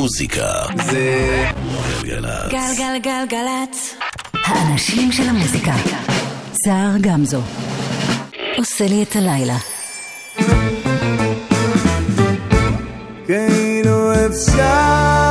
המוזיקה 0.00 0.52
זה 0.90 1.50
גלגלצ. 2.02 2.52
גלגלגלגלצ. 2.52 3.94
האנשים 4.44 5.12
של 5.12 5.28
המוזיקה. 5.28 5.72
סער 6.64 6.90
גמזו. 7.00 7.40
עושה 8.58 8.86
לי 8.86 9.02
את 9.02 9.16
הלילה. 9.16 9.56
כאילו 13.26 14.12
אפשר, 14.26 15.29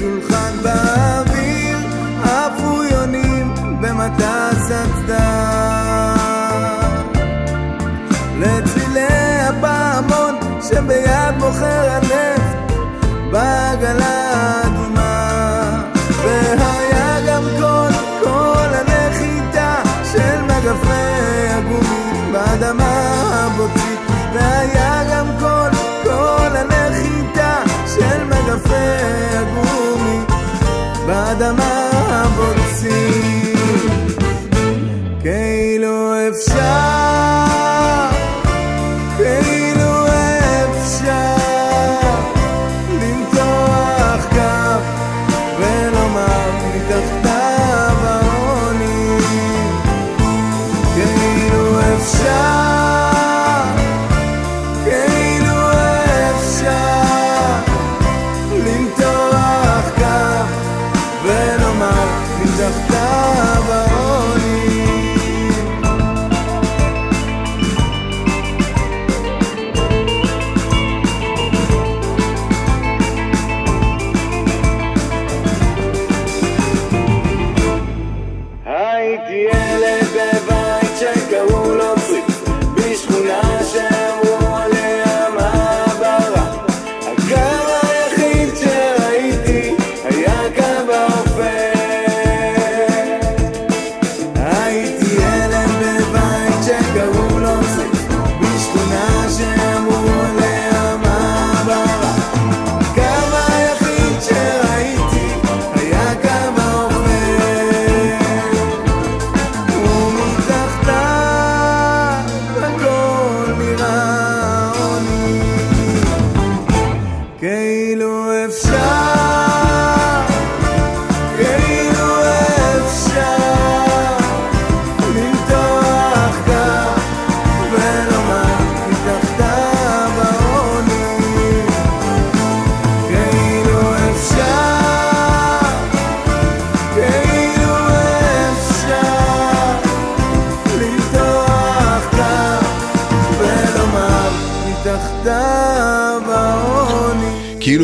השולחן 0.00 0.62
באוויר 0.62 0.99
כאילו 36.30 36.42
אפשר, 36.42 37.19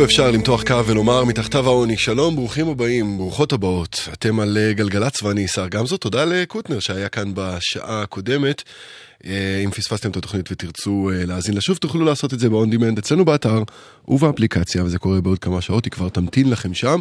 אפשר 0.07 0.31
למתוח 0.31 0.63
קו 0.63 0.87
ולומר 0.87 1.25
מתחתיו 1.25 1.67
העוני, 1.67 1.97
שלום, 1.97 2.37
ברוכים 2.37 2.69
הבאים, 2.69 3.19
ברוכות 3.19 3.53
הבאות. 3.53 4.09
אתם 4.13 4.41
על 4.41 4.59
אה, 4.61 4.73
גלגלצ 4.73 5.23
ואני 5.23 5.49
שר 5.49 5.69
גמזו, 5.69 5.97
תודה 5.97 6.25
לקוטנר 6.25 6.81
שהיה 6.81 7.09
כאן 7.09 7.33
בשעה 7.35 8.03
הקודמת. 8.03 8.63
אה, 9.25 9.63
אם 9.65 9.71
פספסתם 9.71 10.11
את 10.11 10.17
התוכנית 10.17 10.53
ותרצו 10.53 11.11
אה, 11.13 11.27
להאזין 11.27 11.55
לה 11.55 11.61
שוב, 11.61 11.77
תוכלו 11.77 12.05
לעשות 12.05 12.35
את 12.35 12.41
זה 12.41 12.51
ב-on 12.51 12.75
demand 12.75 12.99
אצלנו 12.99 13.25
באתר 13.25 13.63
ובאפליקציה, 14.09 14.85
וזה 14.85 14.99
קורה 14.99 15.21
בעוד 15.21 15.39
כמה 15.39 15.61
שעות, 15.61 15.85
היא 15.85 15.91
כבר 15.91 16.09
תמתין 16.09 16.51
לכם 16.51 16.75
שם. 16.75 16.99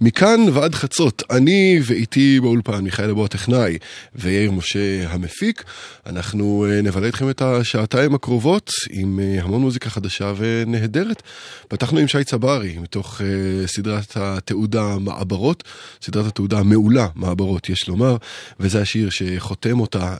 מכאן 0.00 0.40
ועד 0.52 0.74
חצות, 0.74 1.22
אני 1.30 1.80
ואיתי 1.84 2.40
באולפן, 2.40 2.84
מיכאל 2.84 3.10
אבו 3.10 3.24
הטכנאי 3.24 3.78
ויאיר 4.14 4.50
משה 4.50 5.08
המפיק, 5.08 5.64
אנחנו 6.06 6.66
אה, 6.70 6.82
נבלה 6.82 7.06
איתכם 7.06 7.30
את 7.30 7.42
השעתיים 7.42 8.14
הקרובות 8.14 8.70
עם 8.90 9.20
המון 9.40 9.60
מוזיקה 9.60 9.90
חדשה 9.90 10.32
ונהדרת. 10.36 11.22
פתחנו 11.68 11.98
עם 11.98 12.08
שי 12.08 12.24
צברי, 12.24 12.78
מתוך 12.78 13.20
סדרת 13.66 14.16
התעודה 14.16 14.98
מעברות, 14.98 15.64
סדרת 16.02 16.26
התעודה 16.26 16.58
המעולה 16.58 17.08
מעברות, 17.14 17.68
יש 17.68 17.88
לומר, 17.88 18.16
וזה 18.60 18.80
השיר 18.80 19.10
שחותם 19.10 19.80
אותה. 19.80 20.16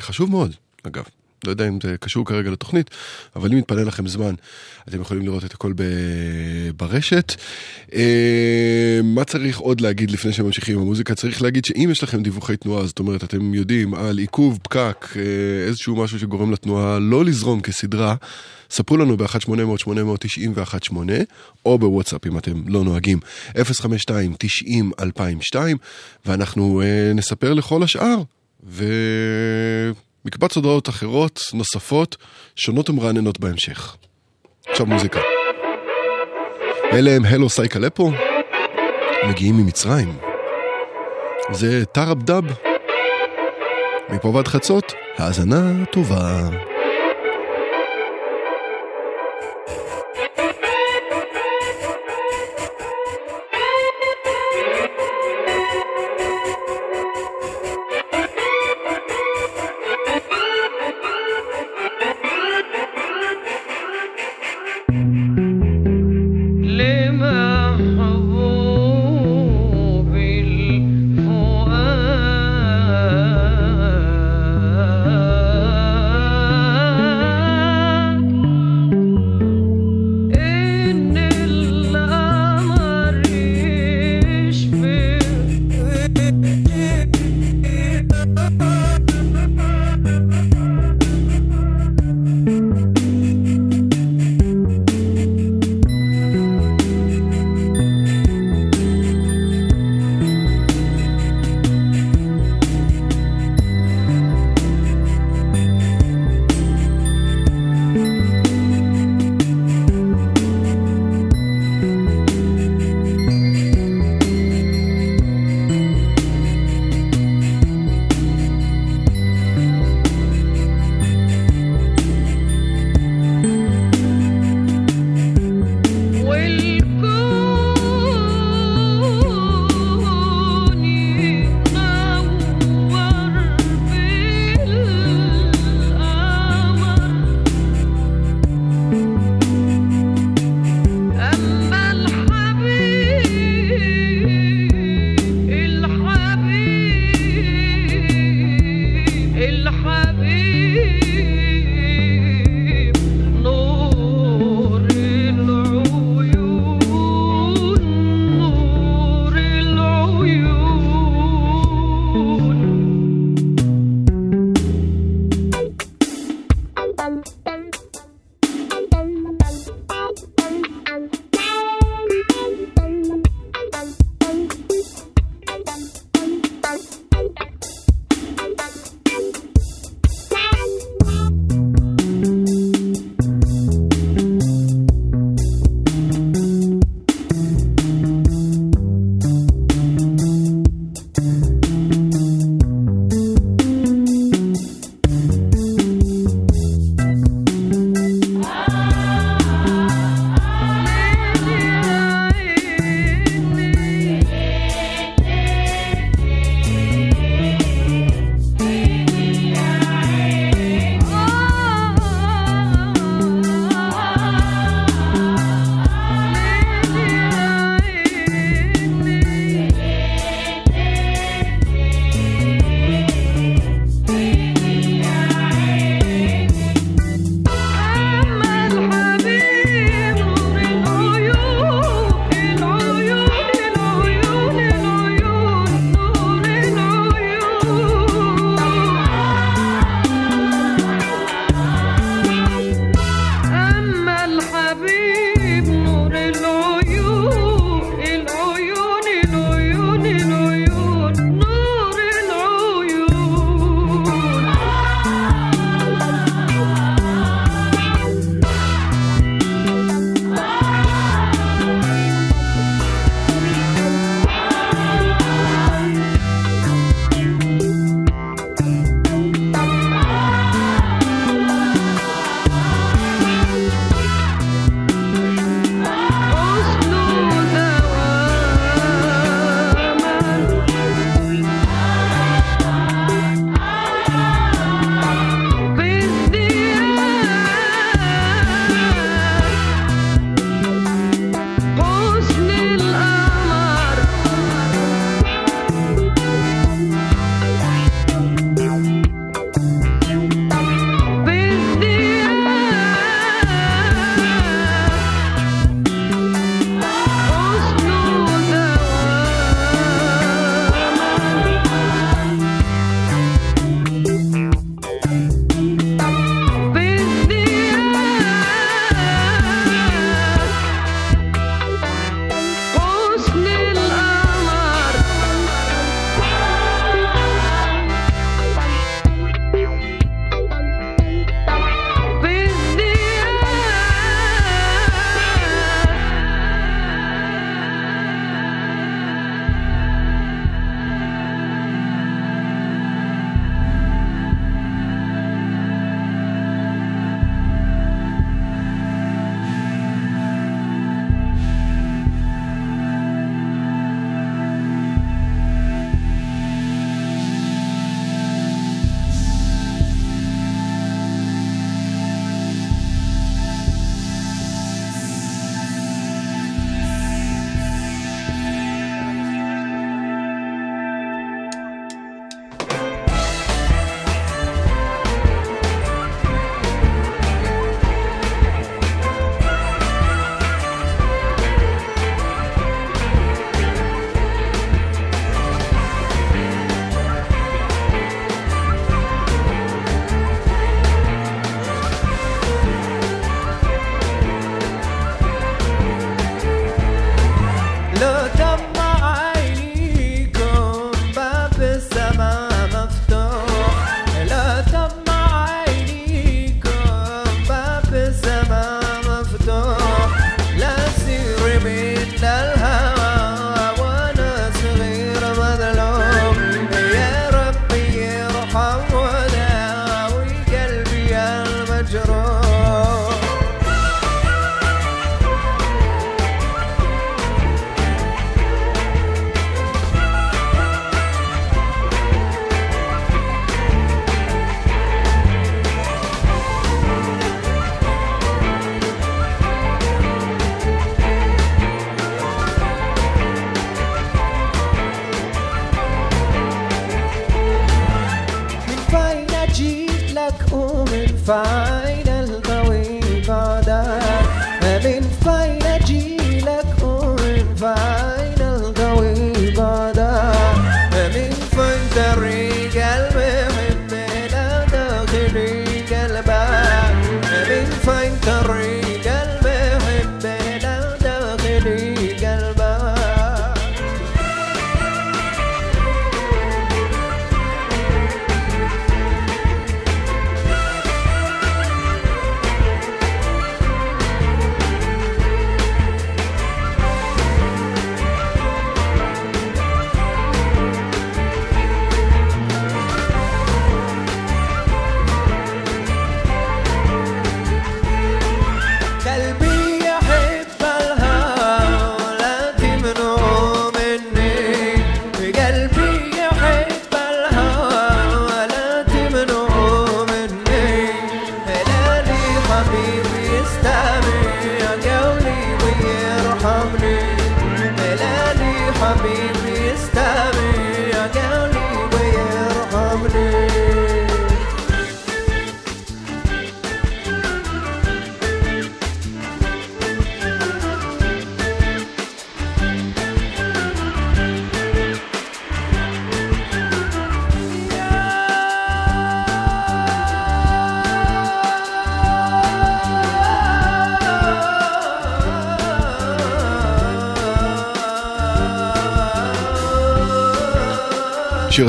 חשוב 0.00 0.30
מאוד, 0.30 0.54
אגב. 0.82 1.04
לא 1.46 1.50
יודע 1.50 1.68
אם 1.68 1.78
זה 1.82 1.96
קשור 2.00 2.26
כרגע 2.26 2.50
לתוכנית, 2.50 2.90
אבל 3.36 3.52
אם 3.52 3.58
יתפנה 3.58 3.84
לכם 3.84 4.08
זמן, 4.08 4.34
אתם 4.88 5.00
יכולים 5.00 5.26
לראות 5.26 5.44
את 5.44 5.52
הכל 5.52 5.72
ב- 5.76 6.70
ברשת. 6.76 7.34
אה, 7.94 9.00
מה 9.04 9.24
צריך 9.24 9.58
עוד 9.58 9.80
להגיד 9.80 10.10
לפני 10.10 10.32
שממשיכים 10.32 10.76
עם 10.76 10.82
המוזיקה? 10.82 11.14
צריך 11.14 11.42
להגיד 11.42 11.64
שאם 11.64 11.88
יש 11.92 12.02
לכם 12.02 12.22
דיווחי 12.22 12.56
תנועה, 12.56 12.86
זאת 12.86 12.98
אומרת, 12.98 13.24
אתם 13.24 13.54
יודעים 13.54 13.94
על 13.94 14.18
עיכוב, 14.18 14.58
פקק, 14.62 15.06
אה, 15.16 15.22
איזשהו 15.66 15.96
משהו 15.96 16.18
שגורם 16.18 16.52
לתנועה 16.52 16.98
לא 16.98 17.24
לזרום 17.24 17.60
כסדרה, 17.60 18.14
ספרו 18.70 18.96
לנו 18.96 19.16
ב-1-800-890-1-8, 19.16 20.92
או 21.66 21.78
בוואטסאפ 21.78 22.26
אם 22.26 22.38
אתם 22.38 22.68
לא 22.68 22.84
נוהגים, 22.84 23.18
052-90-2002, 23.56 25.56
ואנחנו 26.26 26.82
אה, 26.82 27.12
נספר 27.14 27.54
לכל 27.54 27.82
השאר. 27.82 28.22
ומקבץ 28.64 30.56
הודעות 30.56 30.88
אחרות, 30.88 31.40
נוספות, 31.54 32.16
שונות 32.56 32.90
ומרעננות 32.90 33.40
בהמשך. 33.40 33.96
עכשיו 34.68 34.86
מוזיקה. 34.86 35.20
אלה 36.92 37.10
הם 37.10 37.24
הלו 37.24 37.48
סייקלפו, 37.48 38.12
מגיעים 39.28 39.56
ממצרים. 39.56 40.18
זה 41.52 41.84
טראב 41.84 42.22
דאב. 42.22 42.44
מפה 44.10 44.28
ועד 44.28 44.48
חצות, 44.48 44.92
האזנה 45.18 45.84
טובה. 45.92 46.48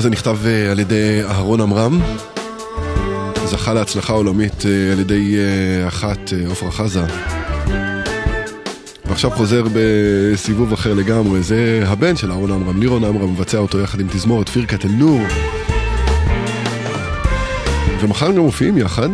הזה 0.06 0.12
נכתב 0.12 0.38
אה, 0.46 0.72
על 0.72 0.80
ידי 0.80 1.22
אה, 1.22 1.32
אהרון 1.32 1.62
עמרם, 1.62 2.02
זכה 3.46 3.74
להצלחה 3.74 4.14
עולמית 4.14 4.66
אה, 4.66 4.92
על 4.92 5.00
ידי 5.00 5.36
אחת, 5.88 6.34
עפרה 6.52 6.72
חזה. 6.72 7.06
ועכשיו 9.06 9.32
חוזר 9.32 9.64
בסיבוב 9.74 10.74
אחר 10.74 10.94
לגמרי, 10.94 11.42
זה 11.42 11.84
הבן 11.86 12.16
של 12.16 12.32
אהרון 12.32 12.52
עמרם, 12.52 12.80
לירון 12.80 13.04
עמרם, 13.04 13.34
מבצע 13.34 13.58
אותו 13.58 13.80
יחד 13.80 14.00
עם 14.00 14.08
תזמורת 14.08 14.50
פירקת 14.50 14.86
אל-נור. 14.86 15.22
ומחר 18.02 18.32
גם 18.32 18.40
מופיעים 18.40 18.78
יחד. 18.78 19.10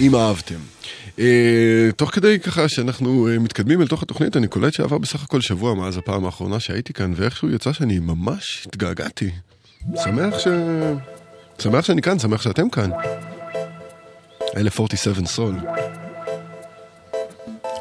אם 0.00 0.14
אהבתם. 0.14 0.73
אה, 1.18 1.90
תוך 1.96 2.10
כדי 2.10 2.40
ככה 2.40 2.68
שאנחנו 2.68 3.28
אה, 3.28 3.38
מתקדמים 3.38 3.82
אל 3.82 3.86
תוך 3.86 4.02
התוכנית, 4.02 4.36
אני 4.36 4.48
קולט 4.48 4.72
שעבר 4.72 4.98
בסך 4.98 5.24
הכל 5.24 5.40
שבוע 5.40 5.74
מאז 5.74 5.96
הפעם 5.96 6.24
האחרונה 6.24 6.60
שהייתי 6.60 6.92
כאן, 6.92 7.12
ואיכשהו 7.16 7.50
יצא 7.50 7.72
שאני 7.72 7.98
ממש 7.98 8.64
התגעגעתי. 8.66 9.30
שמח 10.04 10.38
ש... 10.38 10.48
שמח 11.58 11.84
שאני 11.84 12.02
כאן, 12.02 12.18
שמח 12.18 12.42
שאתם 12.42 12.70
כאן. 12.70 12.90
1047 14.56 15.26
סול. 15.26 15.54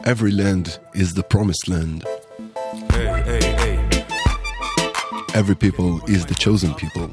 Every 0.05 0.31
land 0.31 0.67
is 0.95 1.13
the 1.13 1.23
promised 1.23 1.65
land. 1.69 2.03
Every 5.33 5.55
people 5.55 5.91
is 6.15 6.25
the 6.25 6.35
chosen 6.35 6.73
people. 6.75 7.09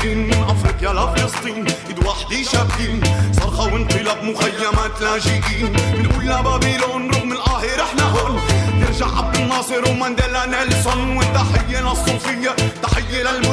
مختلفين 0.00 0.26
من 0.26 0.42
افريقيا 0.42 0.92
لفلسطين 0.92 1.66
إيد 1.88 2.06
وحدي 2.06 2.44
شابكين 2.44 3.00
صرخة 3.32 3.64
وانقلاب 3.64 4.24
مخيمات 4.24 5.00
لاجئين. 5.00 5.72
من 5.72 6.06
كل 6.16 6.42
بابلون 6.42 7.10
رغم 7.10 7.32
القاهره 7.32 7.82
إحنا 7.82 8.02
هون. 8.02 8.40
نرجع 8.80 9.06
عبد 9.18 9.36
الناصر 9.36 9.90
ومانديلا 9.90 10.46
نيلسون 10.46 11.16
والتحية 11.16 11.80
للصوفية 11.80 12.56
تحية 12.82 13.22
للم 13.22 13.49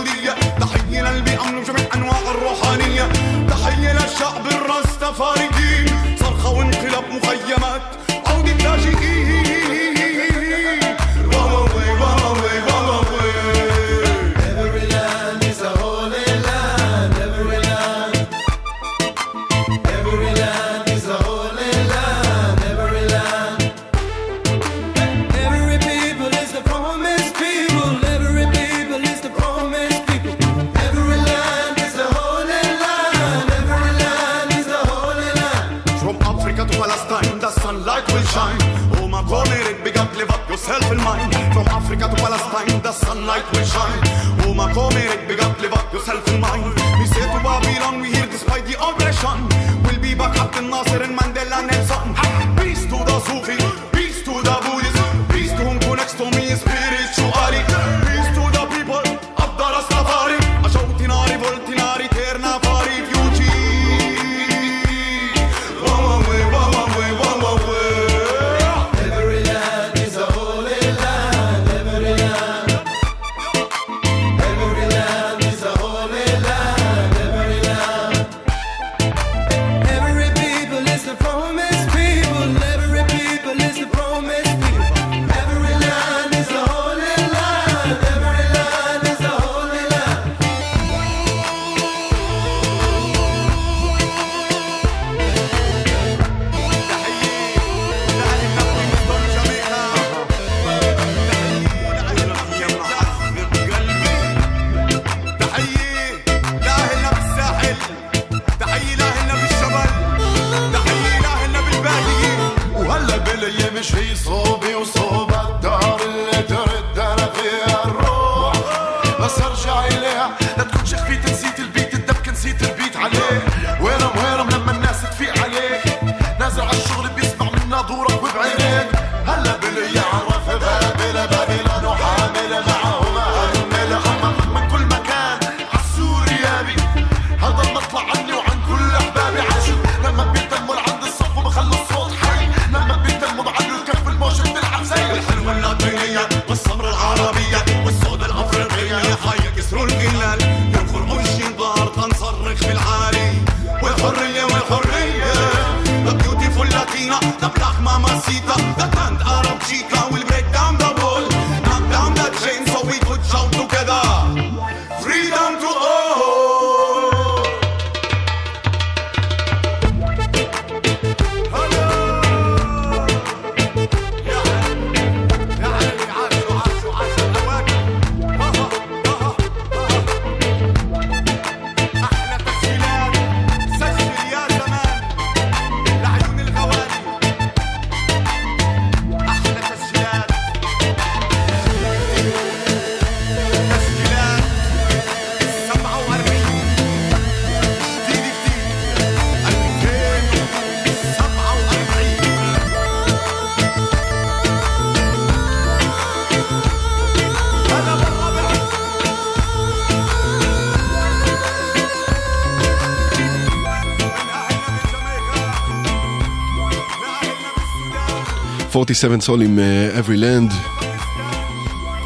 47 218.88 219.22
סול 219.22 219.42
עם 219.42 219.60
אה, 219.60 220.00
Every 220.00 220.22
Land. 220.22 220.54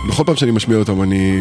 בכל 0.10 0.24
פעם 0.26 0.36
שאני 0.36 0.52
משמיע 0.52 0.78
אותם 0.78 1.02
אני 1.02 1.38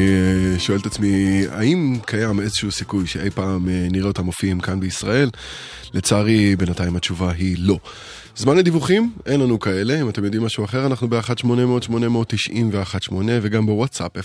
אה, 0.54 0.58
שואל 0.58 0.78
את 0.78 0.86
עצמי, 0.86 1.42
האם 1.50 1.98
קיים 2.06 2.40
איזשהו 2.40 2.72
סיכוי 2.72 3.06
שאי 3.06 3.30
פעם 3.30 3.68
אה, 3.68 3.86
נראה 3.90 4.08
אותם 4.08 4.24
מופיעים 4.24 4.60
כאן 4.60 4.80
בישראל? 4.80 5.30
לצערי, 5.94 6.56
בינתיים 6.56 6.96
התשובה 6.96 7.32
היא 7.32 7.56
לא. 7.58 7.78
זמן 8.36 8.56
לדיווחים? 8.56 9.12
אין 9.26 9.40
לנו 9.40 9.58
כאלה. 9.58 10.00
אם 10.00 10.08
אתם 10.08 10.24
יודעים 10.24 10.44
משהו 10.44 10.64
אחר, 10.64 10.86
אנחנו 10.86 11.08
ב-1-800-890-118 11.08 13.12
וגם 13.42 13.66
בוואטסאפ 13.66 14.16
052-90-2002. 14.16 14.22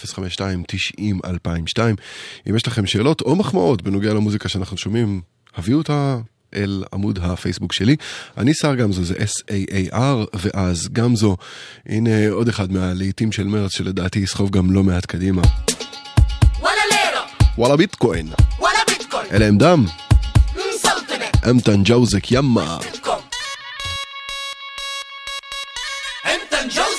אם 2.49 2.56
יש 2.56 2.67
לכם 2.67 2.86
שאלות 2.86 3.21
או 3.21 3.36
מחמאות 3.36 3.82
בנוגע 3.82 4.13
למוזיקה 4.13 4.49
שאנחנו 4.49 4.78
שומעים, 4.78 5.21
הביאו 5.58 5.78
אותה 5.78 6.17
אל 6.55 6.83
עמוד 6.93 7.19
הפייסבוק 7.21 7.73
שלי. 7.73 7.95
אני 8.37 8.53
שר 8.53 8.75
גמזו, 8.75 9.03
זה 9.03 9.13
S-A-A-R, 9.13 10.27
ואז 10.33 10.87
גמזו. 10.93 11.37
הנה 11.85 12.29
עוד 12.29 12.47
אחד 12.47 12.71
מהלעיתים 12.71 13.31
של 13.31 13.43
מרץ 13.43 13.71
שלדעתי 13.71 14.19
יסחוב 14.19 14.49
גם 14.49 14.71
לא 14.71 14.83
מעט 14.83 15.05
קדימה. 15.05 15.41
וואלה 16.59 16.81
לירו! 16.91 17.25
וואלה 17.57 17.77
ביטקוין! 17.77 18.29
וואלה 18.59 18.79
ביטקוין! 18.87 19.25
אלה 19.31 19.45
הם 19.45 19.57
דם! 19.57 19.85
אמתן 21.49 21.83
ג'אוזק 21.83 22.31
ימה! 22.31 22.77
אמתן 26.25 26.67
ג'אוזק 26.75 26.94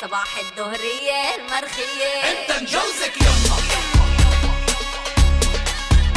صباح 0.00 0.38
الظهرية 0.38 1.34
المرخية. 1.38 2.12
انت 2.30 2.62
نجوزك 2.62 3.16
يما. 3.20 3.56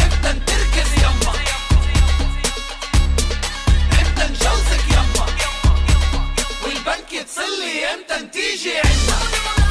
انت 0.06 0.26
نتركز 0.28 0.93
يما. 1.04 1.34
انت 4.02 4.19
نجوزك 4.32 4.84
يما. 4.91 5.26
والبنك 6.63 7.13
يتصلي 7.13 7.86
إمتى 7.93 8.28
تيجي 8.28 8.78
عنا 8.78 9.62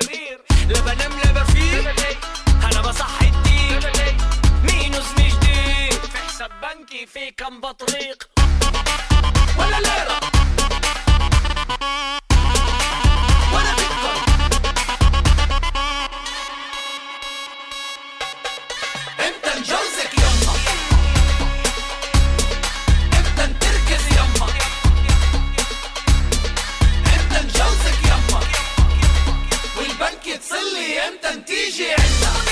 سرير 0.00 0.40
لا 0.68 0.80
بنام 0.80 1.12
لا 1.24 1.42
بفيق 1.42 1.94
أنا 2.64 2.80
بصحي 2.80 3.26
الدين 3.28 3.80
مينوس 4.64 5.10
مش 5.18 5.32
جديد 5.34 6.00
في 6.12 6.18
حساب 6.28 6.50
بنكي 6.62 7.06
في 7.06 7.30
كم 7.30 7.60
بطريق. 7.60 8.28
ولا 9.58 9.80
ليرة. 9.80 10.21
وبكت 30.26 30.42
صلي 30.42 31.00
إمتى 31.08 31.40
تيجي 31.46 31.90
عندك. 31.90 32.51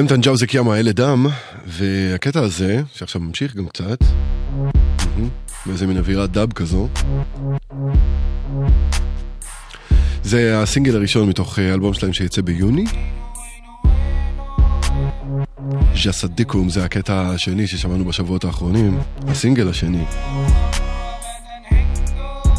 אמתן 0.00 0.20
ג'אוזק 0.20 0.54
ימה 0.54 0.78
אלה 0.78 0.92
דם, 0.92 1.26
והקטע 1.66 2.40
הזה, 2.40 2.82
שעכשיו 2.94 3.20
ממשיך 3.20 3.56
גם 3.56 3.68
קצת, 3.68 3.98
באיזה 5.66 5.86
מין 5.86 5.96
אווירת 5.96 6.30
דאב 6.32 6.52
כזו, 6.52 6.88
זה 10.22 10.62
הסינגל 10.62 10.96
הראשון 10.96 11.28
מתוך 11.28 11.58
אה, 11.58 11.74
אלבום 11.74 11.94
שלהם 11.94 12.12
שיצא 12.12 12.42
ביוני. 12.42 12.84
ז'סדיקום 15.94 16.68
זה 16.68 16.84
הקטע 16.84 17.20
השני 17.20 17.66
ששמענו 17.66 18.04
בשבועות 18.04 18.44
האחרונים, 18.44 18.98
הסינגל 19.28 19.68
השני. 19.68 20.04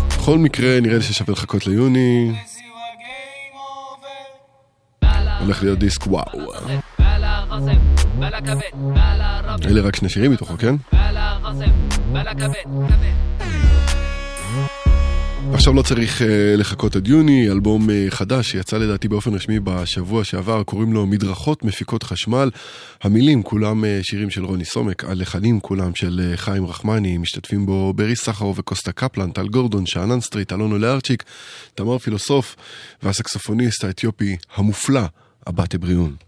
בכל 0.07 0.37
מקרה 0.37 0.79
נראה 0.81 0.97
לי 0.97 1.03
ששווה 1.03 1.33
לחכות 1.33 1.67
ליוני, 1.67 2.31
הולך 5.39 5.63
להיות 5.63 5.79
דיסק 5.79 6.07
וואו. 6.07 6.86
אלה 9.65 9.81
רק 9.81 9.95
שני 9.95 10.09
שירים 10.09 10.31
מתוכו, 10.31 10.57
כן? 10.57 10.75
עכשיו 15.53 15.73
לא 15.73 15.81
צריך 15.81 16.21
אה, 16.21 16.23
לחכות 16.57 16.95
עד 16.95 17.07
יוני, 17.07 17.49
אלבום 17.51 17.89
אה, 17.89 17.93
חדש 18.09 18.51
שיצא 18.51 18.77
לדעתי 18.77 19.07
באופן 19.07 19.33
רשמי 19.33 19.59
בשבוע 19.59 20.23
שעבר, 20.23 20.63
קוראים 20.63 20.93
לו 20.93 21.05
מדרכות 21.05 21.63
מפיקות 21.63 22.03
חשמל. 22.03 22.49
המילים 23.03 23.43
כולם 23.43 23.83
אה, 23.83 23.87
שירים 24.01 24.29
של 24.29 24.45
רוני 24.45 24.65
סומק, 24.65 25.03
הלחנים 25.03 25.59
כולם 25.59 25.95
של 25.95 26.31
אה, 26.33 26.37
חיים 26.37 26.65
רחמני, 26.65 27.17
משתתפים 27.17 27.65
בו 27.65 27.93
ברי 27.93 28.15
סחרוב 28.15 28.59
וקוסטה 28.59 28.91
קפלן, 28.91 29.31
טל 29.31 29.47
גורדון, 29.47 29.85
שאנן 29.85 30.21
סטריט, 30.21 30.53
אלונו 30.53 30.77
לארצ'יק, 30.77 31.23
תמר 31.75 31.97
פילוסוף 31.97 32.55
והסקסופוניסט 33.03 33.83
האתיופי 33.83 34.37
המופלא, 34.55 35.03
אבטה 35.47 35.77
בריאון. 35.77 36.26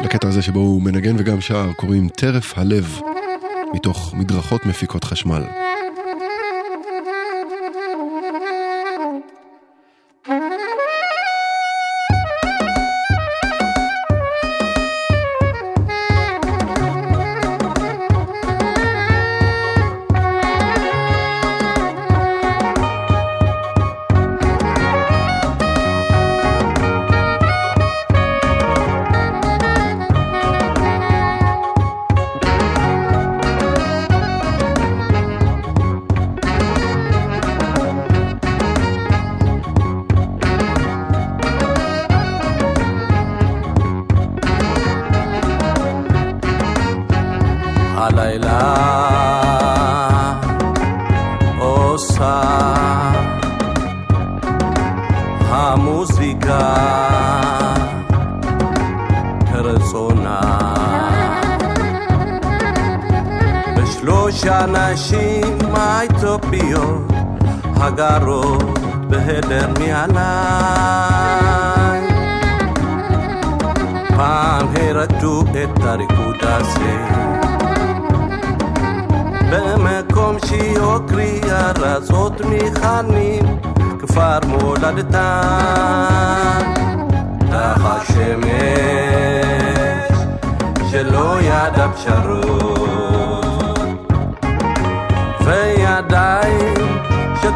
לקטע 0.00 0.28
הזה 0.28 0.42
שבו 0.42 0.58
הוא 0.58 0.82
מנגן 0.82 1.14
וגם 1.18 1.40
שר 1.40 1.72
קוראים 1.72 2.08
טרף 2.08 2.58
הלב, 2.58 3.00
מתוך 3.74 4.14
מדרכות 4.14 4.66
מפיקות 4.66 5.04
חשמל. 5.04 5.42
בשלוש 64.04 64.44
הנשים 64.44 65.58
האתיופיות 65.74 67.12
הגרות 67.76 68.78
בהדר 69.08 69.68
מעליי 69.78 70.14
פעם 74.16 74.66
הרדו 74.76 75.42
את 75.42 75.84
הריקוד 75.84 76.36
הזה. 76.42 77.04
במקום 79.50 80.36
שיוקרי 80.46 81.40
ארזות 81.50 82.40
מחנים 82.40 83.58
כפר 83.98 84.38
מולדתה 84.46 85.40
תחת 87.38 88.06
שמש 88.06 88.54
שלא 90.90 91.36
ידע 91.40 91.88
פשרות 91.88 93.03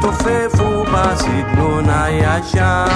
το 0.00 0.12
φεύγουμε, 0.12 1.16
σηκώνει 1.16 2.18
η 2.20 2.24
αγιά. 2.34 2.86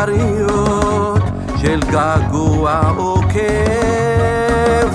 אפשריות 0.00 1.22
של 1.56 1.80
געגוע 1.90 2.80
כאב 3.32 4.94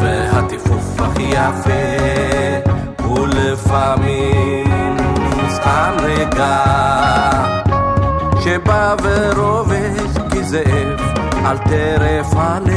והטיפוף 0.00 1.00
הכי 1.00 1.22
יפה 1.22 2.70
הוא 3.04 3.26
לפעמים 3.26 4.96
סתם 5.48 5.92
רגע 6.02 6.64
שבא 8.44 8.94
ורובץ 9.02 10.18
כזאב 10.30 11.00
על 11.44 11.58
טרף 11.58 12.26
הלב. 12.32 12.69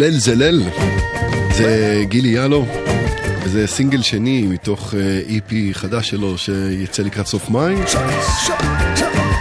זלל 0.00 0.18
זלל 0.18 0.62
זה 1.52 2.02
גילי 2.08 2.28
יאלו 2.28 2.66
וזה 3.44 3.66
סינגל 3.66 4.02
שני 4.02 4.42
מתוך 4.42 4.94
אה, 4.94 5.20
איפי 5.28 5.74
חדש 5.74 6.10
שלו 6.10 6.38
שיצא 6.38 7.02
לקראת 7.02 7.26
סוף 7.26 7.50
מאי 7.50 7.74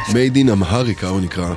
Made 0.07 0.35
in 0.35 0.61
Amharica 0.61 1.05
הוא 1.05 1.21
נקרא 1.21 1.53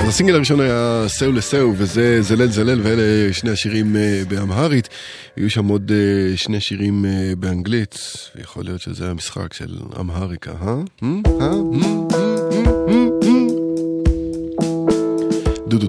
אז 0.00 0.08
הסינגל 0.08 0.34
הראשון 0.34 0.60
היה 0.60 1.04
סאו 1.08 1.32
לסאו, 1.32 1.72
וזה 1.76 2.22
זלל 2.22 2.50
זלל, 2.50 2.80
ואלה 2.82 3.32
שני 3.32 3.50
השירים 3.50 3.96
אה, 3.96 4.22
באמהרית. 4.28 4.88
היו 5.36 5.50
שם 5.50 5.68
עוד 5.68 5.92
אה, 5.94 6.36
שני 6.36 6.60
שירים 6.60 7.04
באנגלית, 7.38 7.98
ויכול 8.36 8.64
להיות 8.64 8.80
שזה 8.80 9.10
המשחק 9.10 9.52
של 9.52 9.78
אמהריקה, 10.00 10.50
אה? 10.62 10.74
אה? 11.02 11.08
אה? 11.40 12.05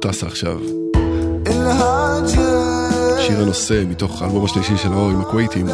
טסה 0.08 0.28
עכשיו. 0.28 0.60
שיר 3.20 3.41
הנושא 3.41 3.84
מתוך 3.89 4.22
האלבום 4.22 4.46
השלישי 4.46 4.78
של 4.78 4.93
האור 4.93 5.10
עם 5.10 5.22
הכווייטים. 5.22 5.67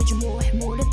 Encourage 0.00 0.22
more, 0.22 0.40
more 0.54 0.76
to 0.78 0.89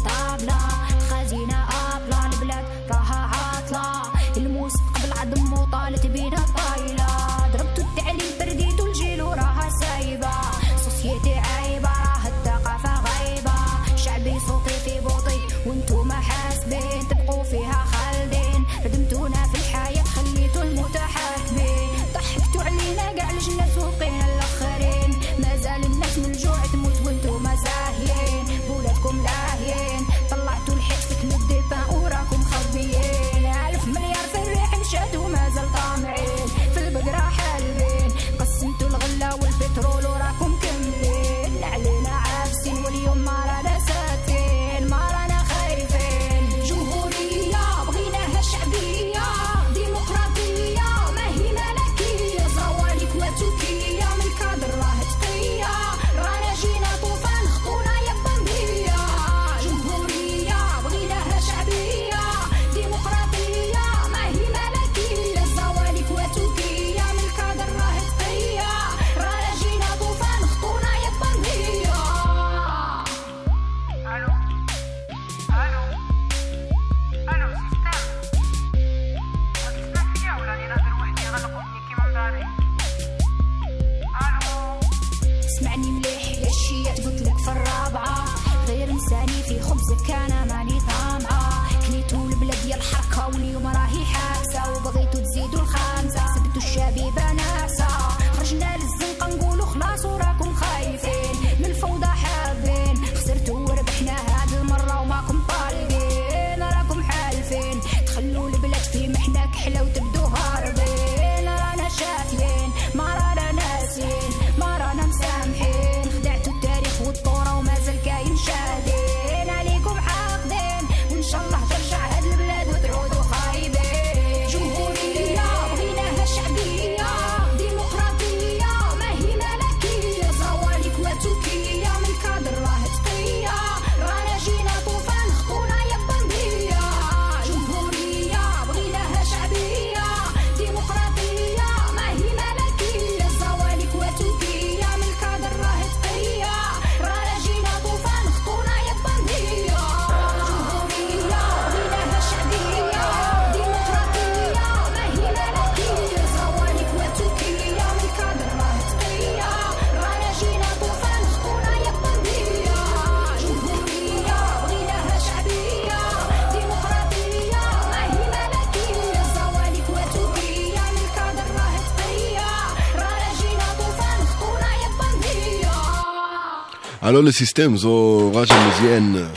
לא 177.17 177.23
לסיסטם, 177.23 177.77
זו 177.77 178.31
רג'ה 178.35 178.67
מזיין. 178.67 179.15
אה, 179.15 179.27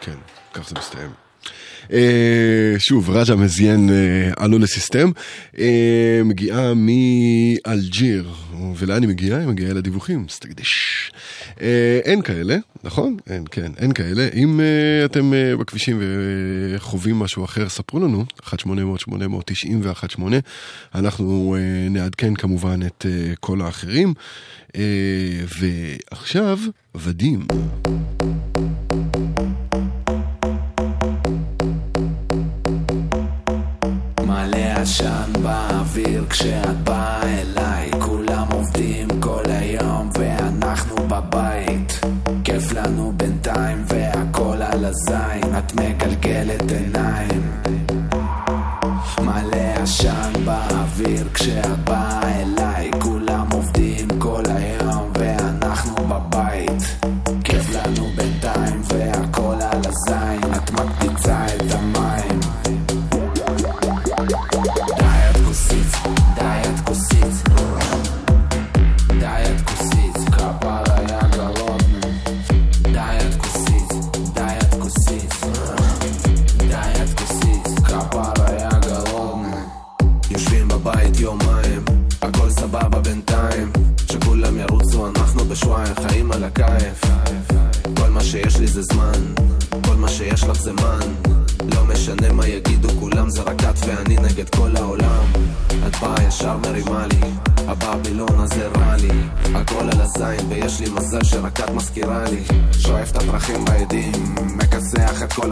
כן, 0.00 0.16
כך 0.52 0.68
זה 0.68 0.74
מסתיים. 0.78 1.10
אה, 1.92 2.74
שוב, 2.78 3.10
רג'ה 3.10 3.36
מזיין 3.36 3.90
עלו 4.36 4.56
אה, 4.56 4.62
לסיסטם, 4.62 5.10
מגיעה 6.24 6.72
מאלג'יר, 6.74 8.30
ולאן 8.76 9.02
היא 9.02 9.08
מגיעה? 9.08 9.38
היא 9.38 9.48
מגיעה 9.48 9.72
לדיווחים, 9.72 10.26
סטגדיש. 10.28 11.12
אין 12.04 12.22
כאלה, 12.22 12.56
נכון, 12.94 13.16
אין, 13.26 13.44
כן, 13.50 13.72
אין 13.78 13.92
כאלה. 13.92 14.28
אם 14.34 14.60
uh, 14.60 15.04
אתם 15.04 15.32
uh, 15.32 15.60
בכבישים 15.60 16.02
וחווים 16.02 17.18
משהו 17.18 17.44
אחר, 17.44 17.68
ספרו 17.68 18.00
לנו, 18.00 18.24
1-800-890 18.40 18.48
ו-1-8, 19.82 20.22
אנחנו 20.94 21.56
uh, 21.56 21.92
נעדכן 21.92 22.34
כמובן 22.34 22.80
את 22.86 23.06
uh, 23.06 23.36
כל 23.40 23.60
האחרים. 23.60 24.14
Uh, 24.68 24.76
ועכשיו, 25.60 26.58
ודים. 26.94 27.46
עשן 34.84 35.32
באוויר 35.42 36.26
כשאת 36.30 36.76
באה 36.84 37.40
אליי 37.40 37.90
כולם 38.00 38.46
עובדים 38.50 39.08
כל 39.20 39.42
היום 39.46 40.10
ואנחנו 40.18 40.96
בבית 40.96 41.73
הזין, 44.94 45.58
את 45.58 45.74
מגלגלת 45.74 46.72
עיניים. 46.72 47.50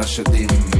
I 0.03 0.05
should 0.05 0.27
rimbalzi. 0.33 0.72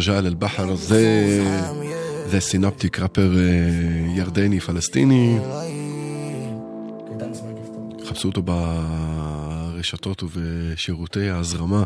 שג'אל 0.00 0.26
אל-בחר 0.26 0.74
זה, 0.74 1.04
זה 2.26 2.40
סינפטיק 2.40 3.00
ראפר 3.00 3.38
אה, 3.38 4.16
ירדני 4.16 4.60
פלסטיני. 4.60 5.38
חפשו 8.04 8.28
אותו 8.28 8.42
ברשתות 8.42 10.22
ובשירותי 10.22 11.30
ההזרמה. 11.30 11.84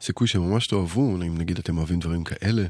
סיכוי 0.00 0.28
שממש 0.28 0.66
תאהבו, 0.66 1.16
אם 1.16 1.38
נגיד 1.38 1.58
אתם 1.58 1.78
אוהבים 1.78 1.98
דברים 1.98 2.24
כאלה. 2.24 2.62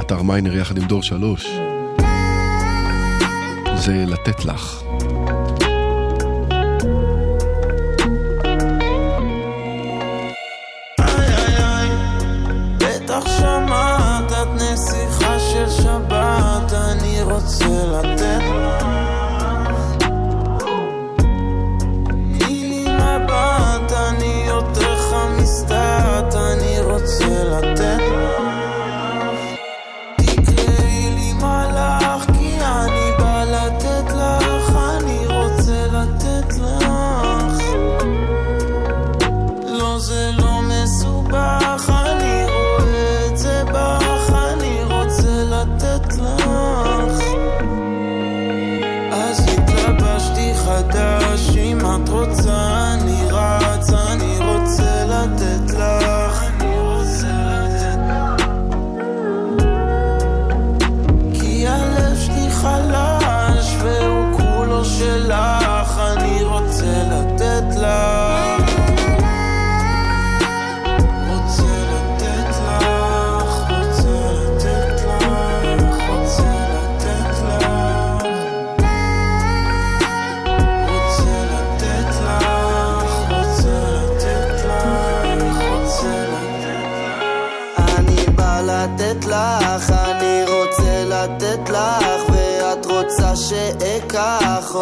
אתר 0.00 0.22
מיינר 0.22 0.56
יחד 0.56 0.78
עם 0.78 0.84
דור 0.84 1.02
שלוש. 1.02 1.46
זה 3.76 4.04
לתת 4.06 4.44
לך. 4.44 4.83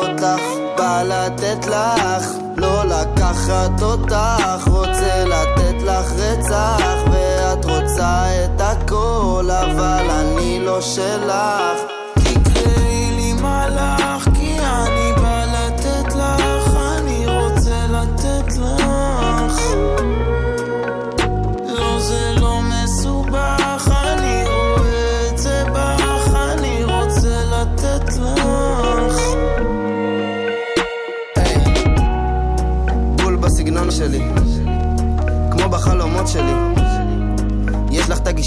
אותך. 0.03 0.62
בא 0.78 1.03
לתת 1.03 1.66
לך, 1.66 2.26
לא 2.57 2.84
לקחת 2.84 3.82
אותך, 3.82 4.68
רוצה 4.70 5.24
לתת 5.24 5.82
לך 5.82 6.12
רצח, 6.12 6.82
ואת 7.11 7.64
רוצה 7.64 8.44
את 8.44 8.61
הכל, 8.61 9.48
אבל 9.50 10.11
אני 10.11 10.61
לא 10.61 10.80
שלך. 10.80 11.61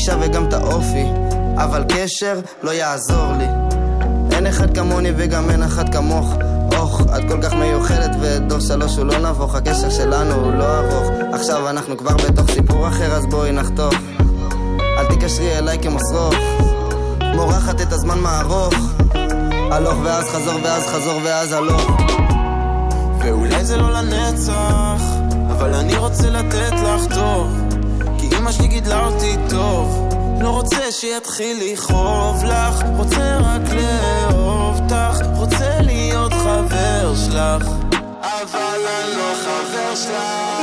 הגישה 0.07 0.25
וגם 0.25 0.47
את 0.47 0.53
האופי, 0.53 1.05
אבל 1.57 1.83
קשר 1.89 2.39
לא 2.63 2.71
יעזור 2.71 3.33
לי. 3.37 3.45
אין 4.31 4.47
אחד 4.47 4.75
כמוני 4.77 5.11
וגם 5.17 5.49
אין 5.49 5.63
אחת 5.63 5.93
כמוך. 5.93 6.33
אוח, 6.73 7.01
את 7.01 7.23
כל 7.27 7.41
כך 7.41 7.53
מיוחדת 7.53 8.11
ודור 8.21 8.59
שלוש 8.59 8.97
הוא 8.97 9.05
לא 9.05 9.17
נבוך, 9.17 9.55
הקשר 9.55 9.89
שלנו 9.89 10.33
הוא 10.33 10.53
לא 10.53 10.79
ארוך. 10.79 11.09
עכשיו 11.33 11.69
אנחנו 11.69 11.97
כבר 11.97 12.15
בתוך 12.17 12.51
סיפור 12.51 12.87
אחר, 12.87 13.13
אז 13.13 13.25
בואי 13.25 13.51
נחתוך. 13.51 13.93
אל 14.79 15.05
תקשרי 15.15 15.57
אליי 15.57 15.77
כמסרוך, 15.81 16.35
מורחת 17.35 17.81
את 17.81 17.93
הזמן 17.93 18.19
מערוך. 18.19 18.73
הלוך 19.71 19.97
ואז 20.03 20.25
חזור 20.25 20.59
ואז 20.63 20.83
חזור 20.87 21.19
ואז 21.23 21.51
הלוך. 21.51 21.91
ואולי 23.19 23.65
זה 23.65 23.77
לא 23.77 23.91
לנצח, 23.93 25.01
אבל 25.51 25.73
אני 25.73 25.97
רוצה 25.97 26.29
לתת 26.29 26.73
לך 26.73 27.15
טוב. 27.15 27.64
אמא 28.45 28.51
שלי 28.51 28.67
גידלה 28.67 29.05
אותי 29.05 29.35
טוב. 29.49 30.09
לא 30.41 30.49
רוצה 30.49 30.91
שיתחיל 30.91 31.73
לכאוב 31.73 32.43
לך, 32.43 32.83
רוצה 32.97 33.37
רק 33.37 33.61
לאהוב 33.71 34.79
אותך, 34.81 35.17
רוצה 35.35 35.81
להיות 35.81 36.33
חבר 36.33 37.13
שלך. 37.15 37.67
אבל 38.21 38.79
אני 38.87 39.17
לא 39.17 39.33
חבר 39.43 39.95
שלך. 39.95 40.54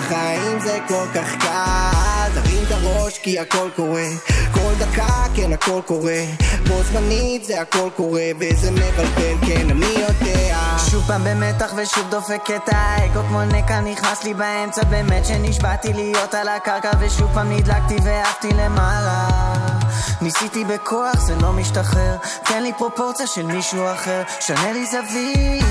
החיים 0.00 0.60
זה 0.60 0.78
כל 0.88 1.04
כך 1.14 1.34
קל. 1.40 2.30
תרים 2.34 2.64
את 2.66 2.70
הראש 2.70 3.18
כי 3.18 3.38
הכל 3.38 3.68
קורה. 3.76 4.06
כל 4.52 4.72
דקה 4.78 5.24
כן 5.34 5.52
הכל 5.52 5.80
קורה. 5.86 6.22
בו 6.68 6.82
זמנית 6.82 7.44
זה 7.44 7.60
הכל 7.60 7.88
קורה 7.96 8.26
וזה 8.38 8.70
מבלבל 8.70 9.46
כן 9.46 9.70
אני 9.70 9.86
יודע. 9.86 10.58
שוב 10.90 11.04
פעם 11.06 11.24
במתח 11.24 11.72
ושוב 11.76 12.10
דופק 12.10 12.50
את 12.56 12.68
האגו 12.72 13.20
כמו 13.28 13.44
נקע 13.44 13.80
נכנס 13.80 14.24
לי 14.24 14.34
באמצע. 14.34 14.84
באמת 14.84 15.26
שנשבעתי 15.26 15.92
להיות 15.92 16.34
על 16.34 16.48
הקרקע 16.48 16.90
ושוב 17.00 17.30
פעם 17.34 17.52
נדלקתי 17.52 17.96
ועפתי 18.04 18.48
למעלה. 18.52 19.28
ניסיתי 20.22 20.64
בכוח 20.64 21.20
זה 21.20 21.34
לא 21.42 21.52
משתחרר. 21.52 22.16
תן 22.44 22.62
לי 22.62 22.72
פרופורציה 22.78 23.26
של 23.26 23.46
מישהו 23.46 23.92
אחר. 23.92 24.22
שנה 24.40 24.72
לי 24.72 24.86
זווית 24.86 25.64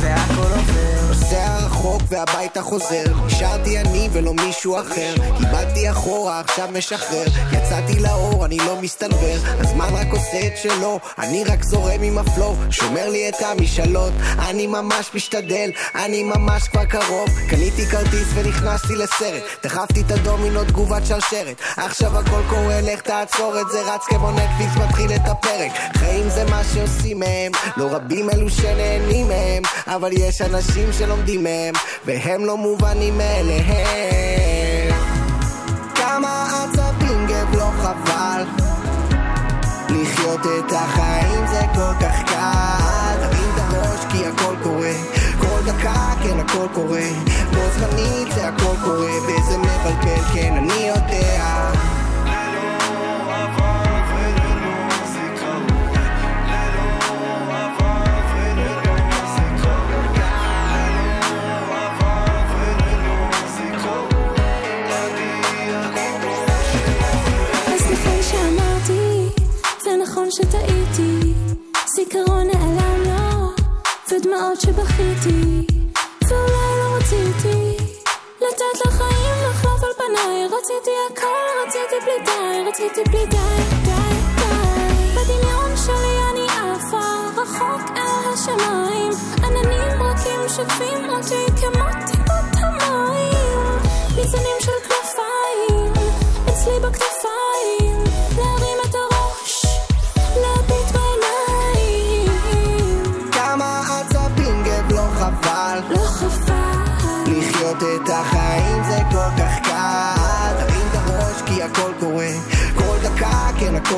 והכל 0.00 0.42
עובר. 0.42 0.80
נוסע 1.08 1.56
רחוק 1.66 1.99
והביתה 2.10 2.62
חוזר. 2.62 3.04
נשארתי 3.26 3.78
אני 3.78 4.08
ולא 4.12 4.34
מישהו 4.34 4.80
אחר. 4.80 5.14
איבדתי 5.40 5.90
אחורה 5.90 6.40
עכשיו 6.40 6.68
משחרר. 6.72 7.24
יצאתי 7.52 8.00
לאור 8.00 8.44
אני 8.44 8.58
לא 8.58 8.80
מסתנוור. 8.80 9.36
הזמן 9.44 9.88
רק 9.92 10.06
עושה 10.12 10.46
את 10.46 10.56
שלו 10.56 11.00
אני 11.18 11.44
רק 11.44 11.64
זורם 11.64 12.02
עם 12.02 12.18
הפלואו. 12.18 12.54
שומר 12.70 13.08
לי 13.08 13.28
את 13.28 13.34
המשאלות. 13.42 14.12
אני 14.48 14.66
ממש 14.66 15.10
משתדל 15.14 15.70
אני 15.94 16.22
ממש 16.22 16.68
כבר 16.68 16.84
קרוב. 16.84 17.28
קניתי 17.50 17.86
כרטיס 17.86 18.28
ונכנסתי 18.34 18.96
לסרט. 18.96 19.42
דחפתי 19.62 20.00
את 20.00 20.10
הדומינו 20.10 20.64
תגובת 20.64 21.06
שרשרת. 21.06 21.60
עכשיו 21.76 22.18
הכל 22.18 22.42
קורה 22.48 22.80
לך 22.80 23.00
תעצור 23.00 23.60
את 23.60 23.66
זה. 23.72 23.80
רץ 23.80 24.04
כמו 24.08 24.30
נטפליקס 24.30 24.76
מתחיל 24.76 25.12
את 25.12 25.28
הפרק. 25.28 25.72
חיים 25.96 26.28
זה 26.28 26.44
מה 26.44 26.62
שעושים 26.74 27.18
מהם 27.18 27.52
לא 27.76 27.88
רבים 27.90 28.30
אלו 28.30 28.50
שנהנים 28.50 29.28
מהם 29.28 29.62
אבל 29.86 30.12
יש 30.12 30.42
אנשים 30.42 30.92
שלומדים 30.92 31.42
מהם 31.42 31.74
והם 32.04 32.44
לא 32.44 32.56
מובנים 32.56 33.18
מאליהם. 33.18 34.94
כמה 35.94 36.64
עצבים 36.64 37.26
גב 37.26 37.54
לא 37.54 37.70
חבל, 37.82 38.44
לחיות 39.88 40.40
את 40.40 40.72
החיים 40.72 41.46
זה 41.46 41.60
כל 41.74 41.94
כך 42.00 42.22
קל. 42.26 43.28
תרים 43.30 43.50
את 43.54 43.60
הראש 43.60 44.00
כי 44.12 44.26
הכל 44.26 44.54
קורה, 44.62 44.92
כל 45.38 45.60
דקה 45.66 46.12
כן 46.22 46.40
הכל 46.40 46.66
קורה, 46.74 47.08
בו 47.52 47.60
זמנית 47.78 48.32
זה 48.34 48.48
הכל 48.48 48.74
קורה, 48.84 49.12
וזה 49.22 49.58
מבלבל 49.58 50.22
כן 50.34 50.54
אני 50.56 50.88
יודע. 50.88 51.89
שטעיתי, 70.40 71.32
זיכרון 71.96 72.46
נעלם 72.46 73.02
לו, 73.04 73.50
ודמעות 74.10 74.60
שבכיתי, 74.60 75.66
ואולי 76.28 76.70
לא 76.78 76.96
רציתי, 76.96 77.76
לתת 78.40 78.86
לחיים 78.86 79.34
לחלוף 79.50 79.82
על 79.82 79.90
פניי, 79.96 80.46
רציתי 80.46 80.90
הכל, 81.12 81.66
רציתי 81.66 81.96
בלי 82.04 82.24
די, 82.24 82.68
רציתי 82.68 83.10
בלי 83.10 83.26
די, 83.26 83.36
די, 83.84 83.90
די. 84.36 85.14
בדמיון 85.16 85.76
שלי 85.86 86.16
אני 86.32 86.46
עפה, 86.46 87.40
רחוק 87.42 87.90
אל 87.96 88.32
השמיים, 88.34 89.12
עננים 89.44 90.02
רכים 90.02 90.48
שוטפים 90.48 91.10
אותי 91.10 91.46
כמו 91.60 91.84
טיפות 92.06 92.62
המים, 92.62 93.78
ניצנים 94.16 94.56
של 94.60 94.72
כנפיים, 94.82 94.89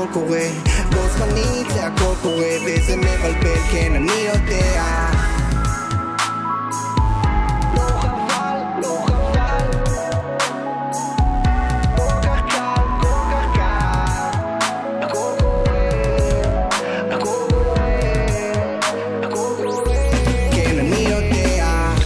הכל 0.03 0.13
קורה, 0.13 0.41
בו 0.91 1.01
זמנית 1.19 1.71
זה 1.75 1.87
הכל 1.87 2.15
קורה, 2.23 2.47
וזה 2.67 2.97
מבלבל 2.97 3.59
כן 3.73 3.93
אני 3.95 4.13
יודע. 4.13 5.11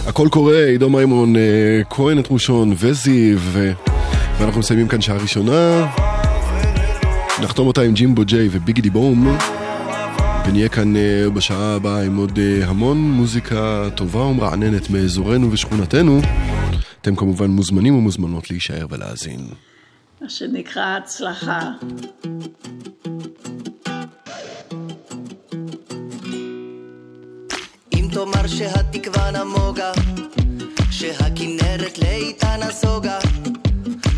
הכל 0.07 0.27
קורה, 0.31 0.65
עידו 0.65 0.89
מימון, 0.89 1.35
אה, 1.35 1.41
כהן 1.89 2.19
את 2.19 2.27
ראשון 2.31 2.73
וזיו, 2.77 3.37
ואנחנו 4.37 4.59
מסיימים 4.59 4.87
כאן 4.87 5.01
שעה 5.01 5.17
ראשונה. 5.17 5.87
נחתום 7.41 7.67
אותה 7.67 7.81
עם 7.81 7.93
ג'ימבו 7.93 8.25
ג'יי 8.25 8.47
וביגידי 8.51 8.89
בום. 8.89 9.37
ונהיה 10.47 10.69
כאן 10.69 10.95
אה, 10.95 11.29
בשעה 11.33 11.75
הבאה 11.75 12.03
עם 12.03 12.17
עוד 12.17 12.39
אה, 12.39 12.67
המון 12.67 12.97
מוזיקה 12.97 13.89
טובה 13.95 14.19
ומרעננת 14.19 14.89
מאזורנו 14.89 15.51
ושכונתנו. 15.51 16.21
אתם 17.01 17.15
כמובן 17.15 17.51
מוזמנים 17.51 17.95
ומוזמנות 17.95 18.51
להישאר 18.51 18.85
ולהאזין. 18.89 19.39
מה 20.21 20.29
שנקרא 20.29 20.97
הצלחה. 20.97 21.59
אם 27.93 28.07
תאמר 28.13 28.47
שהתקווה 28.47 29.31
נמוגה, 29.31 29.91
שהכנרת 30.91 31.99
לאיתה 31.99 32.55
נסוגה, 32.67 33.19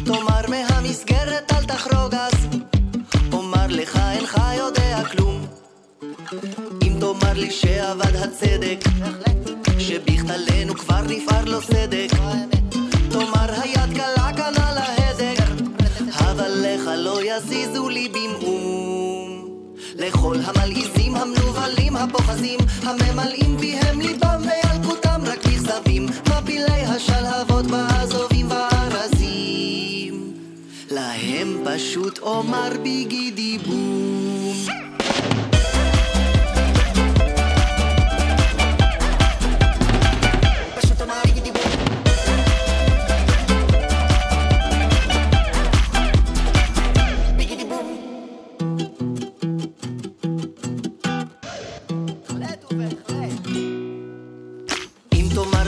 תאמר 0.06 0.42
מהמסגרת 0.50 1.52
אל 1.54 1.66
תחרוג 1.66 2.16
אז, 2.16 2.48
לך 3.70 4.00
אינך 4.12 4.38
יודע 4.58 5.04
כלום. 5.12 5.46
אם 6.84 6.94
תאמר 7.00 7.34
לי 7.34 7.52
שאבד 7.52 8.16
הצדק, 8.16 8.80
שבכתלנו 9.80 10.74
כבר 10.74 11.02
נפער 11.02 11.46
לו 11.46 11.62
סדק, 11.62 12.12
תאמר 13.12 13.62
היד 13.62 13.94
קלה 13.96 14.30
כאן 14.38 14.54
על 14.64 14.78
ההדק, 14.78 15.44
אבל 16.20 16.52
לך 16.52 16.90
לא 16.98 17.20
יזיזו 17.24 17.90
לי 17.90 18.10
במאום. 18.10 19.48
לכל 19.96 20.38
המלעיזים, 20.46 21.16
המנוולים, 21.16 21.96
הפוחזים, 21.96 22.60
הממלאים 22.84 23.58
פיהם 23.60 24.02
ליבם 24.02 24.42
וילקותם 24.42 25.22
רק 25.26 25.40
כזבים, 25.40 26.06
מפילי 26.06 26.84
השלהבות 26.86 27.66
בעזובים 27.66 28.29
פשוט 31.76 32.20
אומר 32.20 32.70
ביגידי 32.84 33.58
בום. 33.58 34.20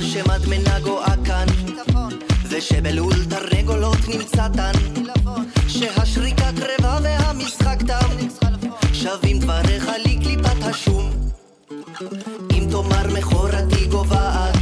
שמדמנה 0.02 0.80
גואה 0.80 1.14
כאן, 1.26 1.46
ושבלול 2.50 3.14
תרנגולות 3.30 3.98
נמצא 4.08 4.48
תן, 4.48 4.72
שווים 9.02 9.40
דבריך 9.40 9.92
לקליפת 10.06 10.64
השום. 10.64 11.10
אם 12.54 12.68
תאמר 12.72 13.20
מכורתי 13.20 13.86
גוועת, 13.88 14.56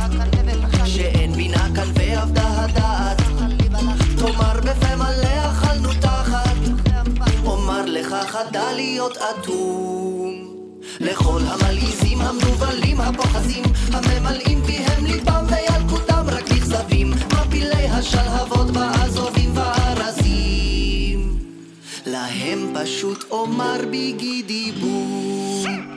שאין 0.86 1.34
בינה 1.34 1.68
כאן 1.76 1.88
ואבדה 1.94 2.64
הדעת, 2.64 3.22
תאמר 4.18 4.60
בפה 4.60 4.96
מלא 4.96 5.52
אכלנו 5.52 5.90
תחת, 6.02 6.58
אומר 7.46 7.86
לך 7.86 8.16
חדל 8.28 8.74
להיות 8.76 9.18
אטום. 9.18 10.34
לכל 11.00 11.42
המלעיזים, 11.46 12.22
המנוולים, 12.22 13.02
הפוחזים, 13.02 13.64
הממלאים 13.94 14.62
פיהם 14.66 15.06
ליבם 15.06 15.46
וילקותם 15.48 16.24
רק 16.28 16.52
לכזבים, 16.52 17.12
מפילי 17.12 17.88
השלהבות 17.90 18.72
בעזובים 18.72 19.58
והארזים. 19.58 19.79
להם 22.50 22.74
פשוט 22.74 23.24
אומר. 23.32 23.86
ביגידי 23.92 24.72
בום. 24.72 25.94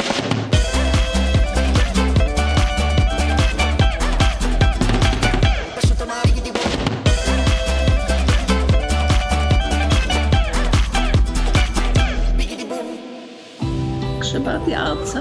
כשבאתי 14.20 14.76
ארצה, 14.76 15.20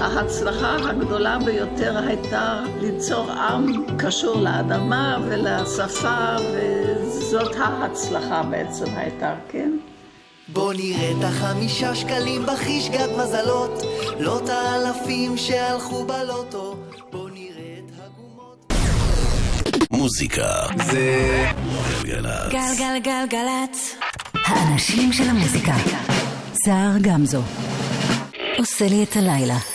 ההצלחה 0.00 0.76
הגדולה 0.90 1.38
ביותר 1.44 1.98
הייתה 2.06 2.62
ליצור 2.80 3.30
עם 3.30 3.84
קשור 3.98 4.40
לאדמה 4.40 5.18
ולשפה, 5.28 6.36
וזאת 6.54 7.56
ההצלחה 7.58 8.42
בעצם 8.42 8.86
הייתה, 8.96 9.34
כן? 9.48 9.91
בוא 10.52 10.72
נראה 10.72 11.10
את 11.10 11.24
החמישה 11.24 11.94
שקלים 11.94 12.46
בחישגת 12.46 13.10
מזלות, 13.18 13.82
לא 14.18 14.38
את 14.38 14.48
האלפים 14.48 15.36
שהלכו 15.36 16.04
בלוטו. 16.04 16.76
בוא 17.12 17.30
נראה 17.30 17.74
את 17.78 17.92
הגומות. 17.98 18.72
מוזיקה 19.90 20.66
זה 20.86 21.44
גלגלצ. 22.02 22.52
גלגלגלגלצ. 22.52 23.96
האנשים 24.34 25.12
של 25.12 25.28
המוזיקה. 25.28 25.74
סער 26.64 26.98
גמזו. 27.00 27.42
עושה 28.58 28.88
לי 28.88 29.02
את 29.02 29.16
הלילה. 29.16 29.71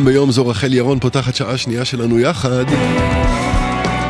פעם 0.00 0.08
ביום 0.08 0.30
זו 0.30 0.46
רחל 0.46 0.74
ירון 0.74 0.98
פותחת 0.98 1.34
שעה 1.34 1.56
שנייה 1.56 1.84
שלנו 1.84 2.18
יחד. 2.18 2.64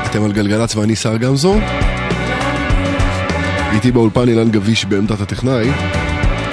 אתם 0.06 0.24
על 0.24 0.32
גלגלצ 0.32 0.76
ואני 0.76 0.96
שר 0.96 1.16
גמזו. 1.16 1.56
איתי 3.72 3.92
באולפן 3.92 4.28
אילן 4.28 4.50
גביש 4.50 4.84
בעמדת 4.84 5.20
הטכנאי, 5.20 5.70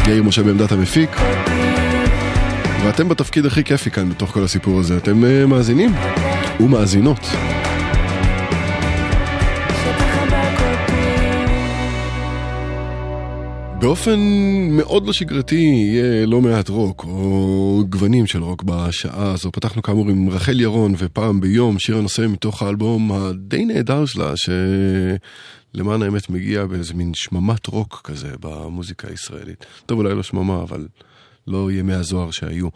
יאיר 0.07 0.23
משה 0.23 0.43
בעמדת 0.43 0.71
המפיק. 0.71 1.09
ואתם 2.85 3.09
בתפקיד 3.09 3.45
הכי 3.45 3.63
כיפי 3.63 3.91
כאן 3.91 4.09
בתוך 4.09 4.31
כל 4.31 4.43
הסיפור 4.43 4.79
הזה, 4.79 4.97
אתם 4.97 5.25
אה, 5.25 5.45
מאזינים 5.45 5.93
ומאזינות. 6.59 7.29
באופן 13.79 14.19
מאוד 14.71 15.07
לא 15.07 15.13
שגרתי 15.13 15.55
יהיה 15.55 16.25
לא 16.25 16.41
מעט 16.41 16.69
רוק, 16.69 17.03
או 17.03 17.83
גוונים 17.89 18.27
של 18.27 18.43
רוק 18.43 18.63
בשעה 18.63 19.31
הזו. 19.31 19.51
פתחנו 19.51 19.81
כאמור 19.81 20.09
עם 20.09 20.29
רחל 20.29 20.61
ירון 20.61 20.93
ופעם 20.97 21.41
ביום, 21.41 21.79
שיר 21.79 21.97
הנושא 21.97 22.25
מתוך 22.29 22.61
האלבום 22.61 23.11
הדי 23.11 23.65
נהדר 23.65 24.05
שלה, 24.05 24.33
שלמען 25.75 26.01
האמת 26.01 26.29
מגיע 26.29 26.65
באיזה 26.65 26.93
מין 26.93 27.11
שממת 27.15 27.67
רוק 27.67 28.01
כזה 28.03 28.29
במוזיקה 28.39 29.07
הישראלית. 29.07 29.65
טוב, 29.85 29.99
אולי 29.99 30.15
לא 30.15 30.23
שממה, 30.23 30.61
אבל 30.61 30.87
לא 31.47 31.71
ימי 31.71 31.93
הזוהר 31.93 32.31
שהיו. 32.31 32.67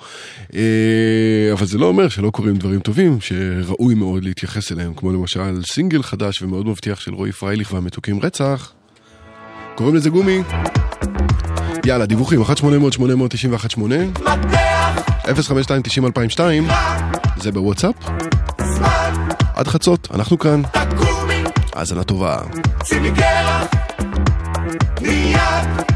אה, 0.55 1.49
אבל 1.53 1.65
זה 1.65 1.77
לא 1.77 1.85
אומר 1.85 2.09
שלא 2.09 2.29
קורים 2.29 2.55
דברים 2.55 2.79
טובים, 2.79 3.21
שראוי 3.21 3.95
מאוד 3.95 4.23
להתייחס 4.23 4.71
אליהם, 4.71 4.93
כמו 4.93 5.11
למשל 5.11 5.63
סינגל 5.63 6.03
חדש 6.03 6.41
ומאוד 6.41 6.67
מבטיח 6.67 6.99
של 6.99 7.13
רועי 7.13 7.31
פרייליך 7.31 7.73
והמתוקים 7.73 8.19
רצח. 8.19 8.73
קוראים 9.75 9.95
לזה 9.95 10.09
גומי. 10.09 10.41
יאללה, 11.85 12.05
דיווחים, 12.05 12.41
1-800-891-8 12.41 12.47
052-90-2002 15.25 16.39
זה 17.37 17.51
בוואטסאפ. 17.51 17.95
עד 19.55 19.67
חצות, 19.67 20.07
אנחנו 20.13 20.39
כאן. 20.39 20.61
האזנה 21.73 22.03
טובה. 22.03 22.37
שימי 22.83 23.11
קרח, 23.11 23.67
מיד 25.01 25.90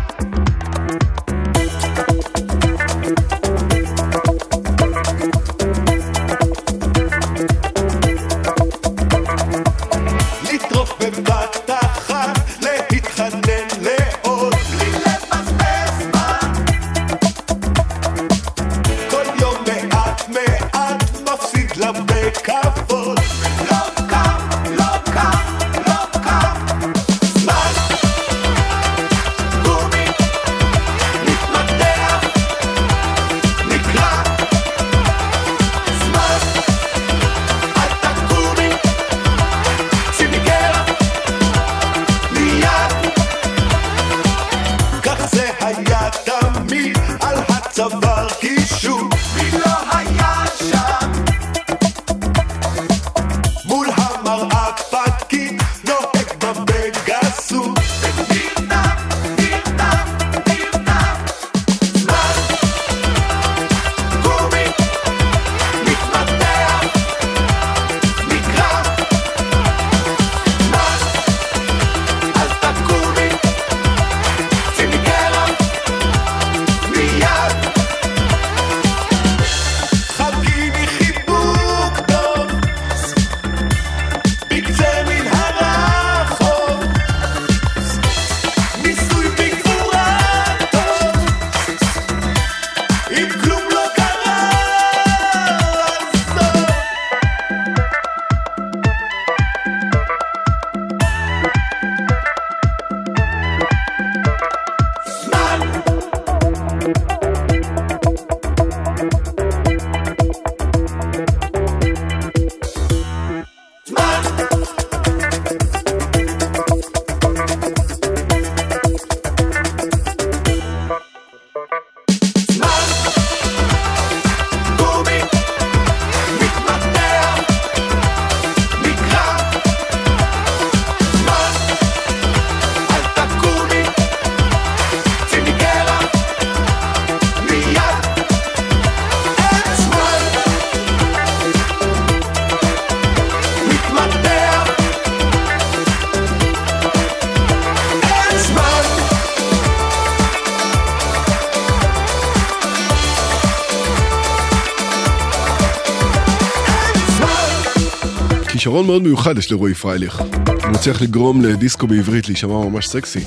כישרון 158.76 158.88
מאוד 158.88 159.04
מיוחד 159.04 159.38
יש 159.38 159.52
לרועי 159.52 159.74
פרייליך. 159.74 160.22
הוא 160.22 160.72
מצליח 160.72 161.02
לגרום 161.02 161.42
לדיסקו 161.42 161.88
בעברית 161.88 162.28
להישמע 162.28 162.54
ממש 162.54 162.88
סקסי. 162.88 163.20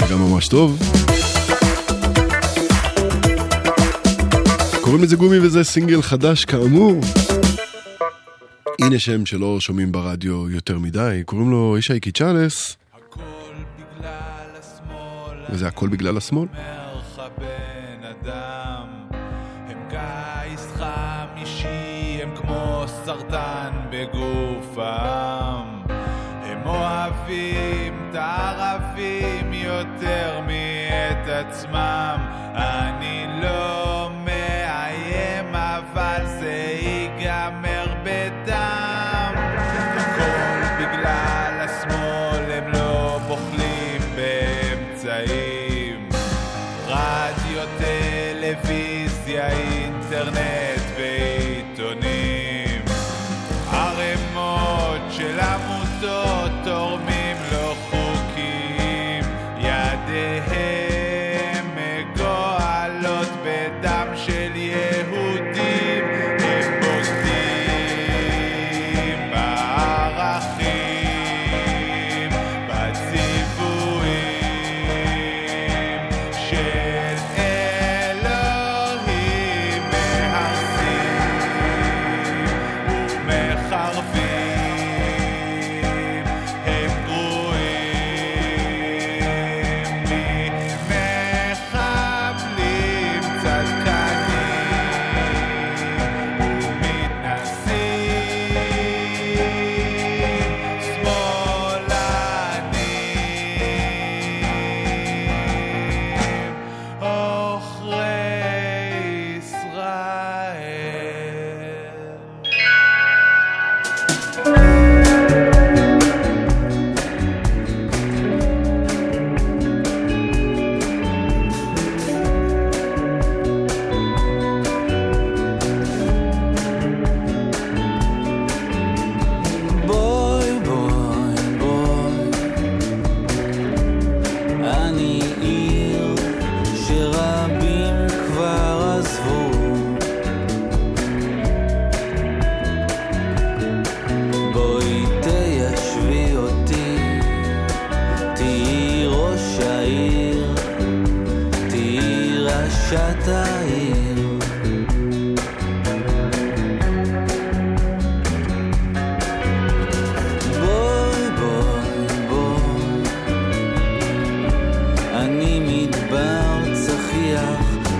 וגם 0.00 0.18
ממש 0.18 0.48
טוב. 0.48 0.78
קוראים 4.80 5.02
לזה 5.02 5.16
גומי 5.16 5.38
וזה 5.38 5.64
סינגל 5.64 6.02
חדש 6.02 6.44
כאמור. 6.44 7.00
הנה 8.80 8.98
שם 8.98 9.26
שלא 9.26 9.60
שומעים 9.60 9.92
ברדיו 9.92 10.50
יותר 10.50 10.78
מדי, 10.78 11.22
קוראים 11.26 11.50
לו 11.50 11.76
ישי 11.78 12.00
קיצ'אנס. 12.00 12.76
וזה 15.50 15.68
הכל 15.68 15.88
בגלל 15.88 16.16
השמאל? 16.16 16.46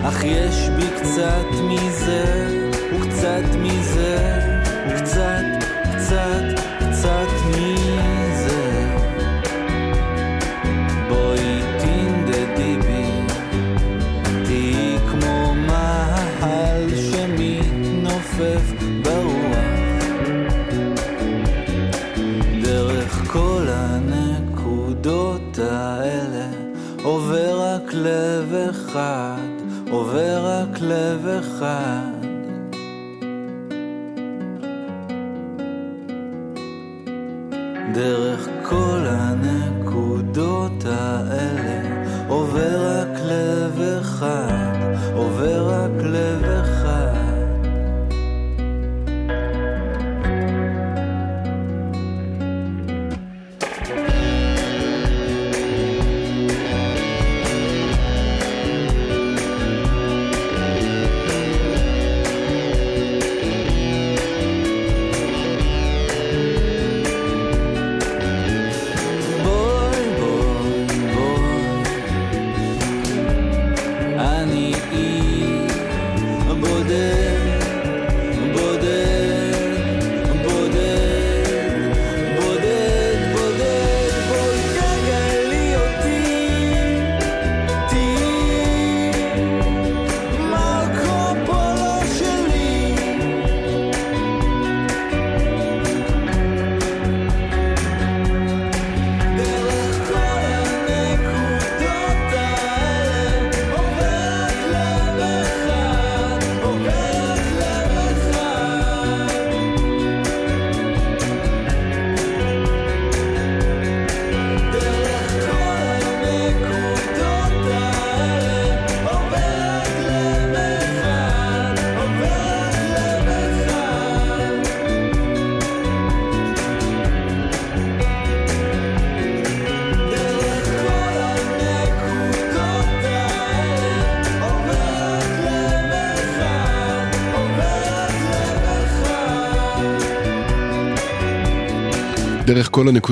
אך 0.09 0.25
יש 0.25 0.69
בי 0.77 0.87
קצת 1.01 1.47
מזה 1.63 2.49
וקצת 2.95 3.45
מזה 3.59 4.41
וקצת 4.89 5.45
קצת 5.97 6.43
קצת 6.79 7.29
מזה. 7.49 8.97
בואי 11.09 11.61
תנדדי 11.79 12.77
בי 12.87 13.11
תהיי 14.45 14.99
כמו 15.11 15.55
מאהל 15.55 16.89
שמתנופף 17.11 18.73
ברוח. 19.03 20.05
דרך 22.63 23.33
כל 23.33 23.67
הנקודות 23.69 25.59
האלה 25.59 26.47
עובר 27.03 27.61
רק 27.61 27.95
לב 27.95 28.55
אחד, 28.71 29.36
עובר 30.17 30.47
רק 30.47 30.81
לב 30.81 31.27
אחד. 31.27 32.16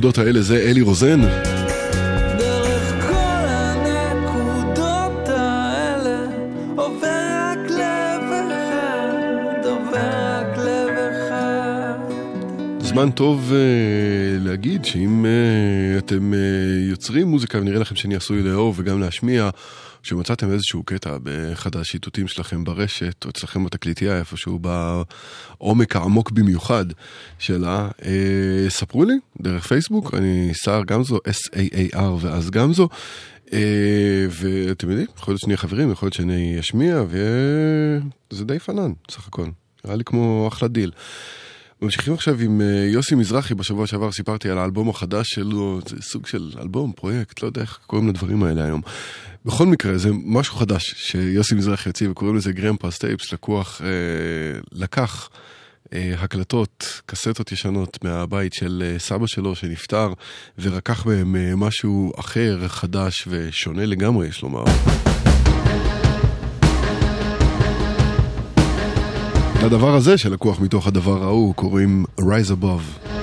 הנקודות 0.05 0.27
האלה 0.27 0.43
זה 0.43 0.57
אלי 0.57 0.81
רוזן. 0.81 1.21
זמן 12.81 13.11
טוב 13.11 13.51
uh, 13.51 13.55
להגיד 14.45 14.85
שאם 14.85 15.25
uh, 15.25 15.99
אתם 15.99 16.33
uh, 16.33 16.37
יוצרים 16.91 17.27
מוזיקה 17.27 17.59
ונראה 17.59 17.79
לכם 17.79 17.95
שאני 17.95 18.17
עשוי 18.17 18.43
לאהוב 18.43 18.75
וגם 18.79 19.01
להשמיע, 19.01 19.51
שמצאתם 20.05 20.53
איזשהו 20.53 20.83
קטע 20.83 21.19
באחד 21.19 21.77
השיטוטים 21.77 22.29
שלכם 22.29 22.65
ברשת, 22.65 23.25
או 23.25 23.31
אצלכם 23.31 23.65
בתקליטייה 23.65 24.19
איפשהו 24.19 24.59
בעומק 24.59 25.97
העמוק 25.97 26.31
במיוחד 26.31 26.85
שלה, 27.39 27.89
אה, 28.01 28.05
ספרו 28.69 29.05
לי 29.05 29.15
דרך 29.41 29.67
פייסבוק, 29.67 30.15
אני 30.15 30.51
סער 30.55 30.85
גמזו, 30.85 31.17
S-A-A-R 31.17 32.03
ואז 32.21 32.51
גמזו. 32.51 32.89
אה, 33.47 33.51
ואתם 34.31 34.91
יודעים, 34.91 35.07
יכול 35.17 35.33
להיות 35.33 35.41
שנהיה 35.41 35.57
חברים, 35.57 35.91
יכול 35.91 36.07
להיות 36.07 36.15
שאני 36.15 36.61
אשמיע, 36.61 37.03
וזה 37.09 38.45
די 38.45 38.59
פנן, 38.59 38.93
סך 39.11 39.29
הכל. 39.29 39.47
נראה 39.85 39.97
לי 39.97 40.05
כמו 40.05 40.49
אחלה 40.53 40.69
דיל. 40.69 40.91
ממשיכים 41.85 42.15
עכשיו 42.15 42.40
עם 42.40 42.61
אה, 42.61 42.66
יוסי 42.66 43.15
מזרחי, 43.15 43.55
בשבוע 43.55 43.86
שעבר 43.86 44.12
סיפרתי 44.12 44.51
על 44.51 44.59
האלבום 44.59 44.89
החדש 44.89 45.27
שלו, 45.28 45.81
זה 45.89 45.97
סוג 46.02 46.27
של 46.27 46.52
אלבום, 46.61 46.93
פרויקט, 46.93 47.43
לא 47.43 47.47
יודע 47.47 47.61
איך 47.61 47.78
קוראים 47.86 48.09
לדברים 48.09 48.43
האלה 48.43 48.65
היום. 48.65 48.82
בכל 49.44 49.66
מקרה, 49.66 49.98
זה 49.98 50.09
משהו 50.12 50.56
חדש 50.56 50.94
שיוסי 50.97 51.55
מזרחי 51.55 51.89
הוציא 51.89 52.09
וקוראים 52.09 52.36
לזה 52.36 52.52
Grandpa's 52.53 52.91
Tapes, 52.91 53.33
לקוח, 53.32 53.81
אה, 53.85 54.61
לקח 54.73 55.28
אה, 55.93 56.15
הקלטות, 56.19 57.02
קסטות 57.06 57.52
ישנות 57.52 58.05
מהבית 58.05 58.52
של 58.52 58.82
אה, 58.86 58.98
סבא 58.98 59.27
שלו 59.27 59.55
שנפטר, 59.55 60.12
ורקח 60.59 61.06
בהם 61.06 61.36
אה, 61.36 61.56
משהו 61.56 62.12
אחר, 62.16 62.69
חדש 62.69 63.28
ושונה 63.31 63.86
לגמרי, 63.86 64.27
יש 64.27 64.43
לומר. 64.43 64.65
לדבר 69.65 69.95
הזה 69.95 70.19
שלקוח 70.19 70.61
מתוך 70.61 70.86
הדבר 70.86 71.23
ההוא 71.23 71.55
קוראים 71.55 72.05
Rise 72.20 72.62
Above. 72.62 73.14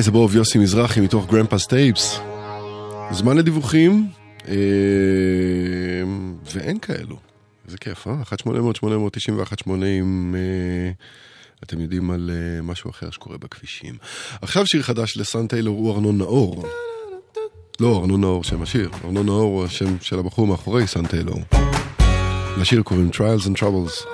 רייז 0.00 0.08
הבוב 0.08 0.36
יוסי 0.36 0.58
מזרחי 0.58 1.00
מתוך 1.00 1.26
גרמפס 1.26 1.66
טייפס. 1.66 2.20
זמן 3.10 3.36
לדיווחים, 3.36 4.08
אה, 4.48 4.54
ואין 6.54 6.78
כאלו. 6.78 7.16
איזה 7.66 7.78
כיף, 7.78 8.06
אה? 8.06 8.22
1-800-891-80, 8.22 9.68
אה, 10.34 10.90
אתם 11.64 11.80
יודעים 11.80 12.10
על 12.10 12.30
אה, 12.32 12.62
משהו 12.62 12.90
אחר 12.90 13.10
שקורה 13.10 13.38
בכבישים. 13.38 13.94
עכשיו 14.42 14.66
שיר 14.66 14.82
חדש 14.82 15.16
לסן 15.16 15.46
טיילור 15.46 15.78
הוא 15.78 15.94
ארנון 15.94 16.18
נאור. 16.18 16.64
לא, 17.80 17.98
ארנון 18.00 18.20
נאור 18.20 18.44
שם 18.44 18.62
השיר. 18.62 18.90
ארנון 19.04 19.26
נאור 19.26 19.42
הוא 19.42 19.64
השם 19.64 20.00
של 20.00 20.18
הבחור 20.18 20.46
מאחורי 20.46 20.86
סן 20.86 21.06
טיילור. 21.06 21.40
לשיר 22.60 22.82
קוראים 22.82 23.10
Trials 23.14 23.46
and 23.46 23.58
Troubles. 23.62 24.06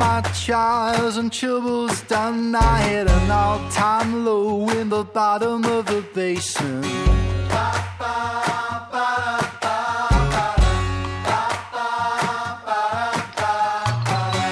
All 0.00 0.06
my 0.06 0.20
trials 0.44 1.16
and 1.16 1.32
troubles 1.32 2.02
done, 2.02 2.54
I 2.54 2.82
hit 2.82 3.10
an 3.10 3.30
all-time 3.32 4.24
low 4.24 4.68
in 4.68 4.88
the 4.90 5.02
bottom 5.02 5.64
of 5.64 5.86
the 5.86 6.04
basement. 6.14 6.86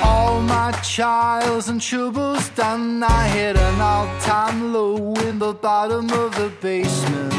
All 0.03 0.43
my 0.43 0.73
trials 0.83 1.69
and 1.69 1.81
troubles 1.81 2.49
done, 2.49 3.05
I 3.05 3.29
hit 3.29 3.57
an 3.57 3.81
all-time 3.81 4.73
low 4.73 5.15
in 5.29 5.39
the 5.39 5.53
bottom 5.53 6.11
of 6.11 6.35
the 6.35 6.51
basement. 6.61 7.33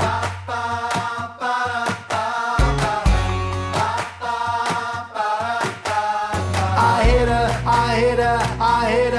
I 0.00 1.15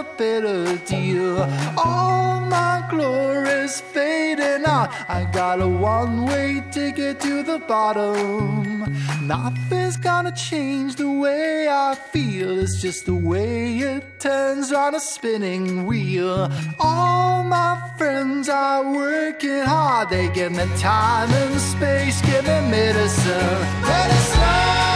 a 0.00 0.04
bitter 0.16 0.76
deal. 0.86 1.38
All 1.76 2.40
my 2.40 2.82
glory's 2.88 3.80
fading 3.80 4.64
out. 4.64 4.88
I 5.08 5.28
got 5.30 5.60
a 5.60 5.68
one-way 5.68 6.62
ticket 6.70 7.20
to 7.20 7.42
the 7.42 7.58
bottom. 7.58 8.80
Nothing's 9.22 9.98
gonna 9.98 10.32
change 10.32 10.96
the 10.96 11.10
way 11.10 11.68
I 11.68 11.94
feel. 12.12 12.58
It's 12.58 12.80
just 12.80 13.04
the 13.06 13.14
way 13.14 13.78
it 13.78 14.20
turns 14.20 14.72
on 14.72 14.94
a 14.94 15.00
spinning 15.00 15.86
wheel. 15.86 16.50
All 16.78 17.42
my 17.42 17.74
friends 17.98 18.48
are 18.48 18.82
working 18.90 19.64
hard. 19.74 20.08
They 20.08 20.28
give 20.30 20.52
me 20.52 20.66
time 20.78 21.30
and 21.30 21.60
space, 21.60 22.22
give 22.22 22.44
me 22.44 22.58
medicine. 22.70 23.58
Medicine. 23.82 24.89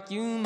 like 0.00 0.10
you 0.10 0.39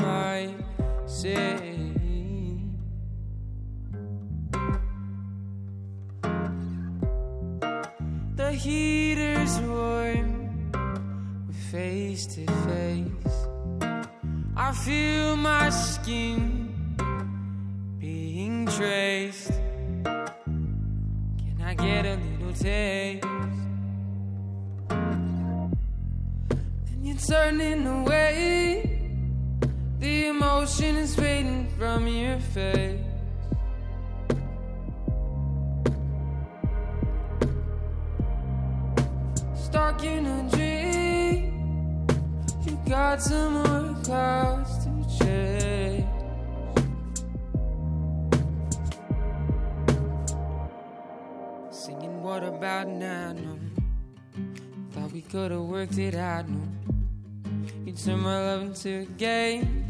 love 59.05 59.10
into 59.10 59.12
a 59.12 59.16
game. 59.16 59.85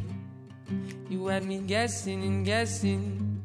You 1.08 1.26
had 1.26 1.44
me 1.44 1.58
guessing 1.58 2.22
and 2.22 2.44
guessing. 2.44 3.40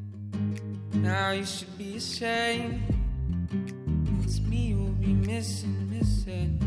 Now 0.94 1.32
you 1.32 1.46
should 1.46 1.78
be 1.78 1.98
ashamed. 1.98 2.82
It's 4.24 4.40
me 4.42 4.70
you'll 4.70 4.90
be 4.90 5.14
missing, 5.14 5.90
missing. 5.90 6.58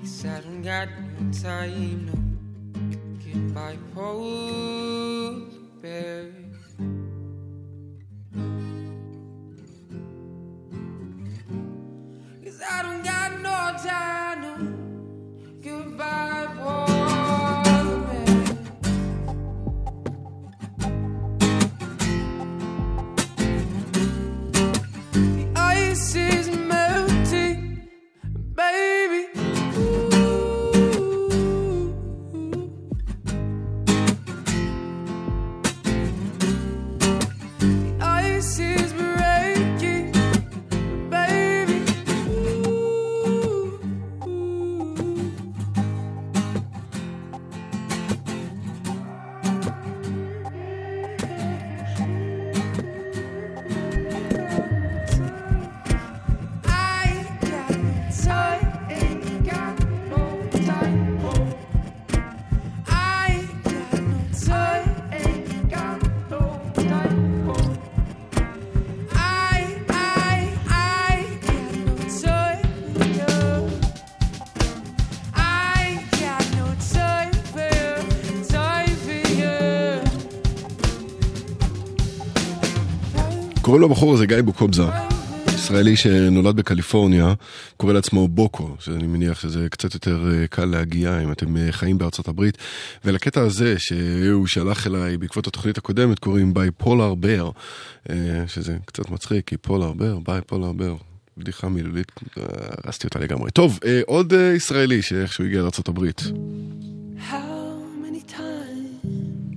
Cause 0.00 0.24
I 0.26 0.40
don't 0.40 0.62
got 0.62 0.88
no 1.20 1.32
time, 1.32 2.06
no. 2.06 2.12
Getting 3.24 3.54
bipolar, 3.54 5.50
babe. 5.82 6.34
Cause 12.44 12.60
I 12.70 12.82
don't 12.82 13.02
got 13.04 13.40
no 13.40 13.88
time 13.88 14.37
goodbye, 15.62 16.46
boy. 16.56 16.97
קוראים 83.78 83.88
לבחור 83.88 84.14
הזה 84.14 84.26
גיא 84.26 84.40
בוקובזה, 84.40 84.82
ישראלי 85.54 85.96
שנולד 85.96 86.56
בקליפורניה, 86.56 87.34
קורא 87.76 87.92
לעצמו 87.92 88.28
בוקו, 88.28 88.76
שאני 88.80 89.06
מניח 89.06 89.40
שזה 89.40 89.68
קצת 89.70 89.94
יותר 89.94 90.30
אה, 90.32 90.46
קל 90.46 90.64
להגיע 90.64 91.20
אם 91.22 91.32
אתם 91.32 91.56
אה, 91.56 91.72
חיים 91.72 91.98
בארצות 91.98 92.28
הברית. 92.28 92.58
ולקטע 93.04 93.40
הזה 93.40 93.74
שהוא 93.78 94.46
שלח 94.46 94.86
אליי 94.86 95.16
בעקבות 95.16 95.46
התוכנית 95.46 95.78
הקודמת 95.78 96.18
קוראים 96.18 96.54
Bipolar 96.54 97.14
Bear, 97.14 97.50
שזה 98.46 98.76
קצת 98.84 99.10
מצחיק, 99.10 99.46
כי 99.48 99.56
Polar 99.56 99.92
Bear, 99.92 100.18
Bipolar 100.18 100.72
Bear. 100.72 100.96
בדיחה 101.36 101.68
מילולית, 101.68 102.12
אה, 102.38 102.42
הרסתי 102.84 103.06
אותה 103.06 103.18
לגמרי. 103.18 103.50
טוב, 103.50 103.78
עוד 104.06 104.32
ישראלי 104.56 105.02
שאיכשהו 105.02 105.44
הגיע 105.44 105.62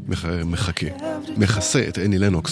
מח- 0.07 0.25
מחכה, 0.45 0.87
מכסה 1.37 1.85
את 1.87 1.97
אני 1.97 2.17
לנוקס. 2.17 2.51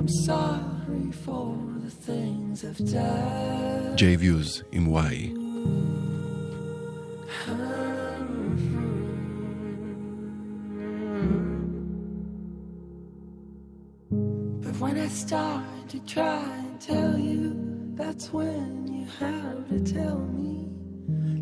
I'm 0.00 0.08
sorry 0.08 1.12
for 1.12 1.54
the 1.84 1.90
things 1.90 2.64
I've 2.64 2.78
done. 2.90 3.98
J-Views 3.98 4.62
עם 4.72 4.86
Y. 4.86 5.30
But 14.62 14.74
when 14.80 14.96
I 14.96 15.08
start 15.08 15.66
to 15.90 15.98
try 16.06 16.48
and 16.48 16.80
tell 16.80 17.18
you, 17.18 17.54
that's 17.94 18.32
when 18.32 18.88
you 18.88 19.04
have 19.18 19.68
to 19.68 19.80
tell 19.80 20.18
me 20.18 20.70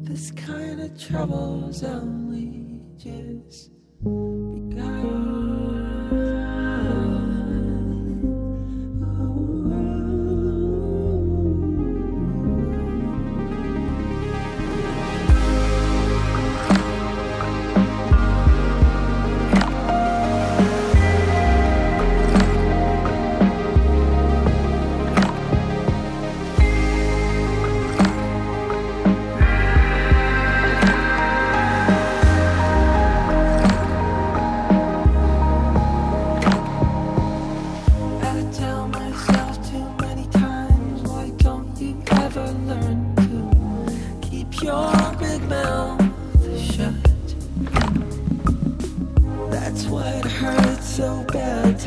this 0.02 0.32
kind 0.32 0.80
of 0.80 0.90
trouble's 0.98 1.84
only 1.84 2.82
just 2.96 3.70
begun. 4.02 5.57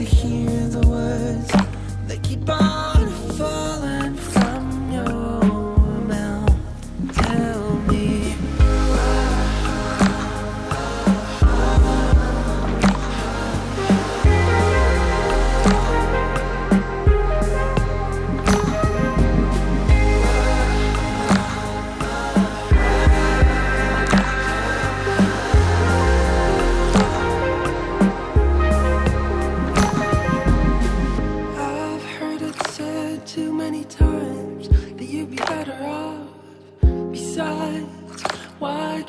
To 0.06 0.16
hear 0.16 0.68
the 0.68 0.81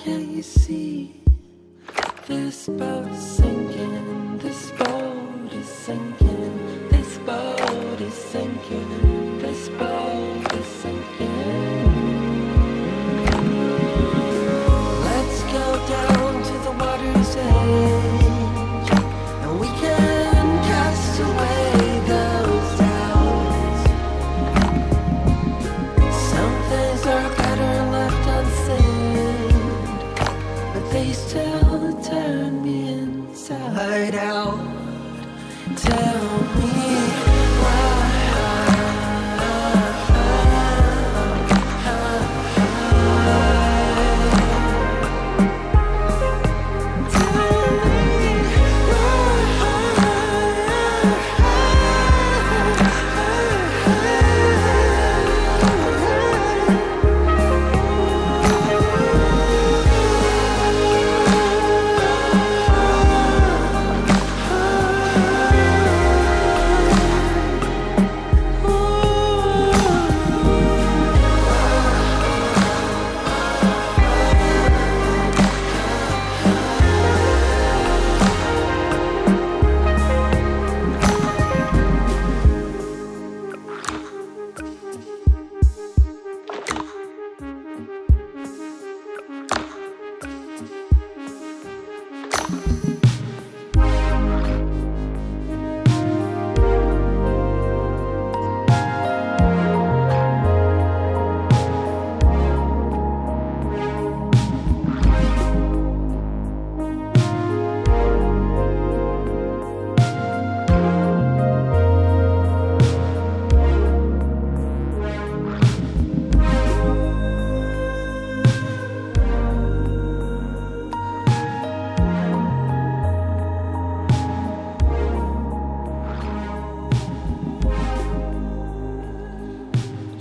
can't 0.04 0.28
you 0.30 0.42
see 0.42 1.22
this 2.26 2.66
boat 2.66 3.41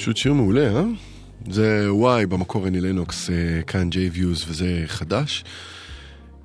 פשוט 0.01 0.17
שיר 0.17 0.33
מעולה, 0.33 0.77
אה? 0.77 0.83
זה 1.49 1.93
וואי, 1.93 2.25
במקור 2.25 2.67
אני 2.67 2.81
לנוקס, 2.81 3.29
אה, 3.29 3.63
כאן 3.63 3.89
ג'יי 3.89 4.09
ויוז, 4.09 4.45
וזה 4.47 4.83
חדש. 4.87 5.43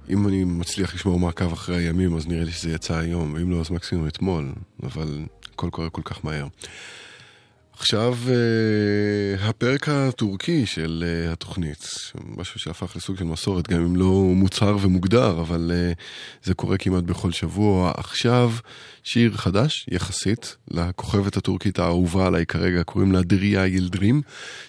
אם 0.09 0.29
אני 0.29 0.45
מצליח 0.45 0.95
לשמור 0.95 1.19
מעקב 1.19 1.53
אחרי 1.53 1.77
הימים, 1.77 2.17
אז 2.17 2.27
נראה 2.27 2.45
לי 2.45 2.51
שזה 2.51 2.71
יצא 2.71 2.97
היום, 2.97 3.35
ואם 3.35 3.51
לא, 3.51 3.61
אז 3.61 3.71
מקסימום 3.71 4.07
אתמול, 4.07 4.53
אבל 4.83 5.25
הכל 5.55 5.71
קורה 5.71 5.91
כל 5.91 6.03
כך 6.05 6.25
מהר. 6.25 6.47
עכשיו 7.79 8.15
אה, 8.29 9.49
הפרק 9.49 9.89
הטורקי 9.89 10.67
של 10.67 11.05
אה, 11.07 11.33
התוכנית, 11.33 11.89
משהו 12.37 12.61
שהפך 12.61 12.97
לסוג 12.97 13.17
של 13.17 13.25
מסורת, 13.25 13.69
גם 13.69 13.81
אם 13.81 13.97
לא 13.97 14.11
מוצהר 14.35 14.77
ומוגדר, 14.81 15.41
אבל 15.41 15.73
אה, 15.75 15.93
זה 16.43 16.55
קורה 16.55 16.79
כמעט 16.79 17.05
בכל 17.05 17.33
שבוע. 17.33 17.93
עכשיו 17.97 18.53
שיר 19.03 19.37
חדש 19.37 19.87
יחסית 19.91 20.57
לכוכבת 20.71 21.37
הטורקית 21.37 21.79
האהובה 21.79 22.27
עליי 22.27 22.47
כרגע, 22.47 22.83
קוראים 22.83 23.13
לה 23.13 23.23
דריה 23.23 23.67
ילדרים. 23.67 24.23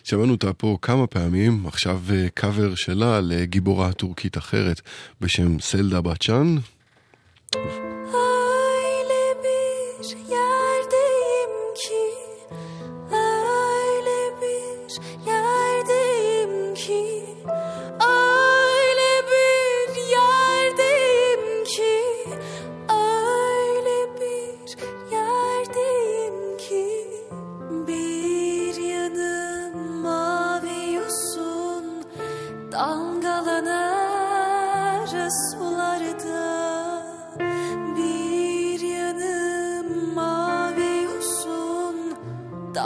שמענו 0.03 0.31
אותה 0.31 0.53
פה 0.53 0.77
כמה 0.81 1.07
פעמים, 1.07 1.65
עכשיו 1.67 2.01
קאבר 2.33 2.75
שלה 2.75 3.21
לגיבורה 3.21 3.93
טורקית 3.93 4.37
אחרת 4.37 4.81
בשם 5.21 5.59
סלדה 5.59 6.01
בצ'אן. 6.01 6.55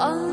on 0.01 0.30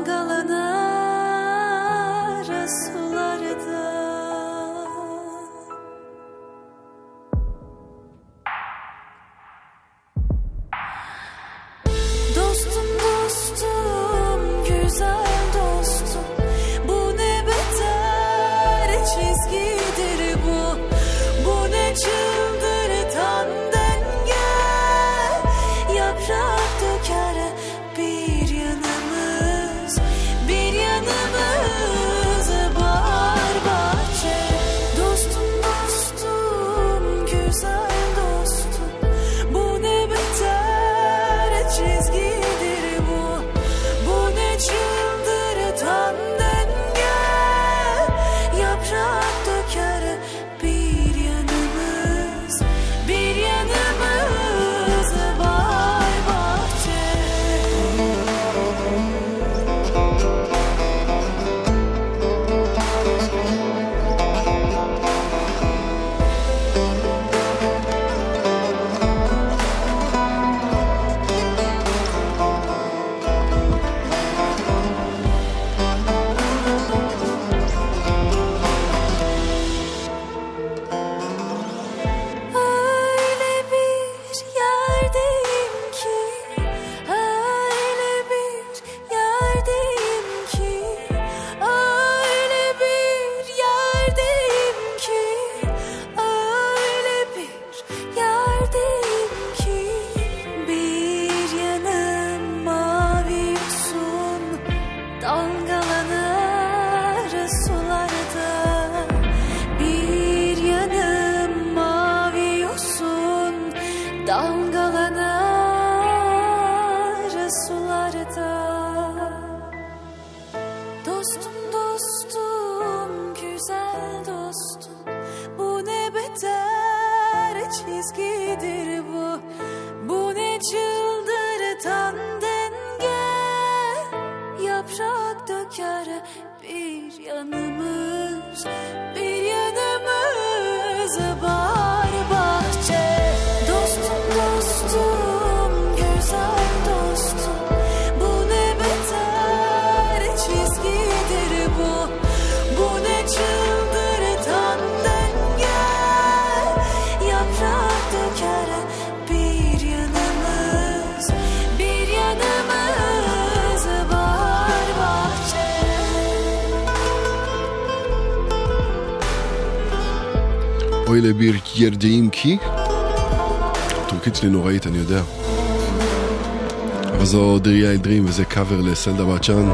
זו 177.31 177.59
דריה 177.59 177.91
אלדרים 177.91 178.25
וזה 178.25 178.45
קאבר 178.45 178.81
לסלדה 178.81 179.25
בצ'אן. 179.25 179.69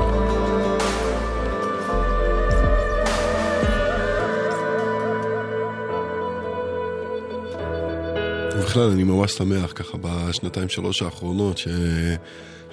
ובכלל, 8.56 8.90
אני 8.90 9.03
ממש 9.03 9.32
שמח 9.32 9.72
ככה 9.76 9.98
בשנתיים 10.02 10.69
שלוש 10.69 11.02
האחרונות 11.02 11.60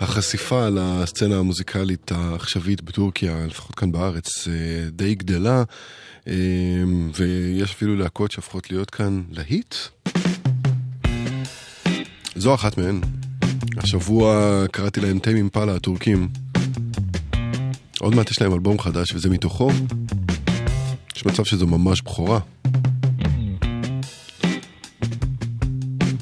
שהחשיפה 0.01 0.69
לסצנה 0.69 1.37
המוזיקלית 1.37 2.13
העכשווית 2.13 2.83
בטורקיה, 2.83 3.47
לפחות 3.47 3.75
כאן 3.75 3.93
בארץ, 3.93 4.49
אה, 4.49 4.53
די 4.91 5.15
גדלה, 5.15 5.63
אה, 6.29 6.35
ויש 7.15 7.73
אפילו 7.73 7.97
להקות 7.97 8.31
שהופכות 8.31 8.71
להיות 8.71 8.91
כאן 8.91 9.23
להיט. 9.31 9.75
זו 12.37 12.55
אחת 12.55 12.79
מהן. 12.79 13.22
השבוע 13.83 14.65
קראתי 14.73 15.01
להם 15.01 15.19
טיים 15.19 15.37
אימפלה 15.37 15.75
הטורקים. 15.75 16.29
עוד 18.01 18.15
מעט 18.15 18.31
יש 18.31 18.43
להם 18.43 18.53
אלבום 18.53 18.79
חדש 18.79 19.13
וזה 19.15 19.31
מתוכו. 19.31 19.71
יש 21.17 21.27
מצב 21.27 21.45
שזו 21.45 21.67
ממש 21.67 22.03
בכורה. 22.03 22.39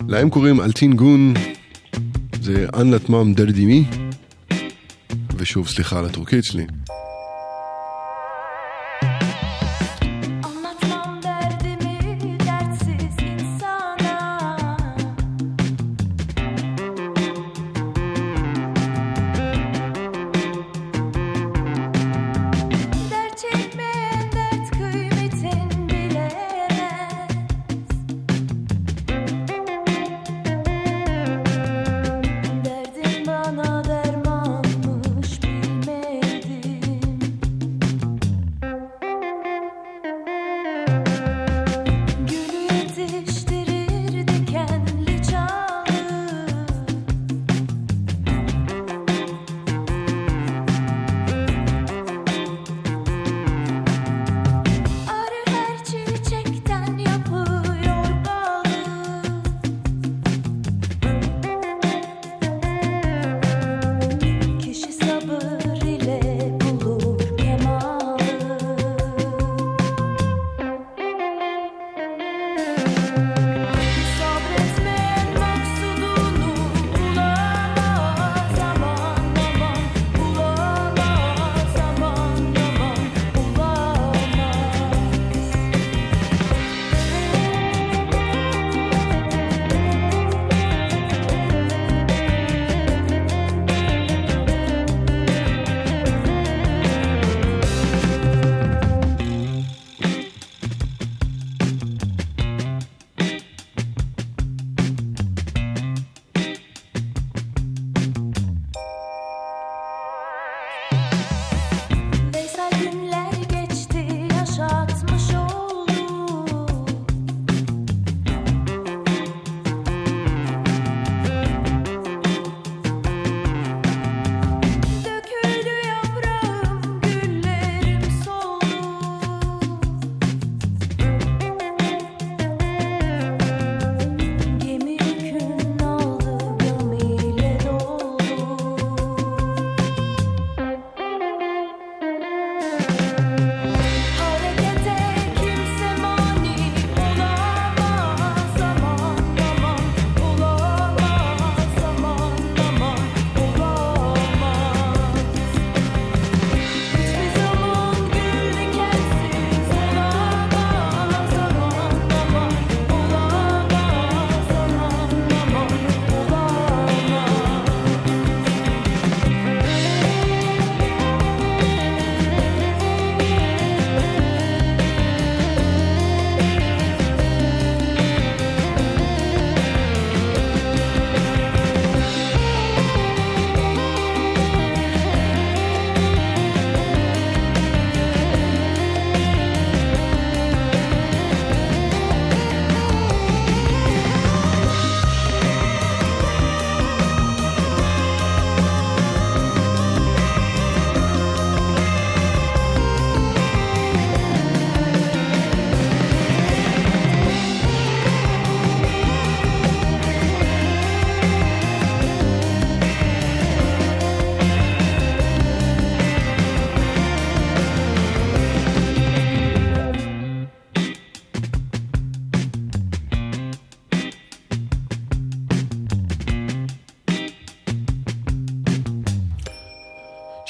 להם 0.08 0.30
קוראים 0.30 0.60
אלטין 0.60 0.92
גון, 0.92 1.34
זה 2.42 2.66
אנלת 2.74 3.08
מאם 3.08 3.34
דרדימי, 3.34 3.84
ושוב, 5.36 5.68
סליחה 5.68 5.98
על 5.98 6.04
הטורקית 6.04 6.44
שלי. 6.44 6.66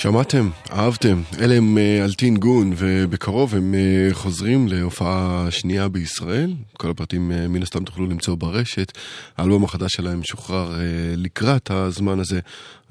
שמעתם, 0.01 0.51
אהבתם, 0.73 1.23
אלה 1.39 1.55
הם 1.55 1.79
אה, 1.79 2.05
אלטין 2.05 2.37
גון, 2.37 2.73
ובקרוב 2.77 3.55
הם 3.55 3.75
אה, 3.75 4.09
חוזרים 4.13 4.69
להופעה 4.69 5.47
שנייה 5.51 5.89
בישראל. 5.89 6.55
כל 6.73 6.91
הפרטים 6.91 7.33
אה, 7.33 7.49
מן 7.49 7.63
הסתם 7.63 7.85
תוכלו 7.85 8.07
למצוא 8.07 8.35
ברשת. 8.35 8.99
האלבום 9.37 9.65
החדש 9.65 9.93
שלהם 9.93 10.21
משוחרר 10.21 10.75
אה, 10.75 10.81
לקראת 11.17 11.71
הזמן 11.71 12.21
הזה. 12.21 12.41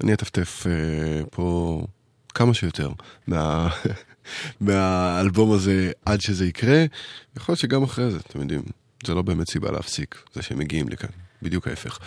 אני 0.04 0.12
אטפטף 0.12 0.66
פה 1.30 1.80
כמה 2.34 2.54
שיותר 2.54 2.90
מה... 3.26 3.68
מהאלבום 4.60 5.52
הזה 5.52 5.92
עד 6.06 6.20
שזה 6.20 6.46
יקרה. 6.46 6.84
יכול 7.36 7.52
להיות 7.52 7.60
שגם 7.60 7.82
אחרי 7.82 8.10
זה, 8.10 8.18
אתם 8.18 8.40
יודעים, 8.40 8.62
זה 9.06 9.14
לא 9.14 9.22
באמת 9.22 9.50
סיבה 9.50 9.70
להפסיק, 9.70 10.22
זה 10.34 10.42
שהם 10.42 10.58
מגיעים 10.58 10.88
לכאן, 10.88 11.10
בדיוק 11.42 11.68
ההפך. 11.68 11.98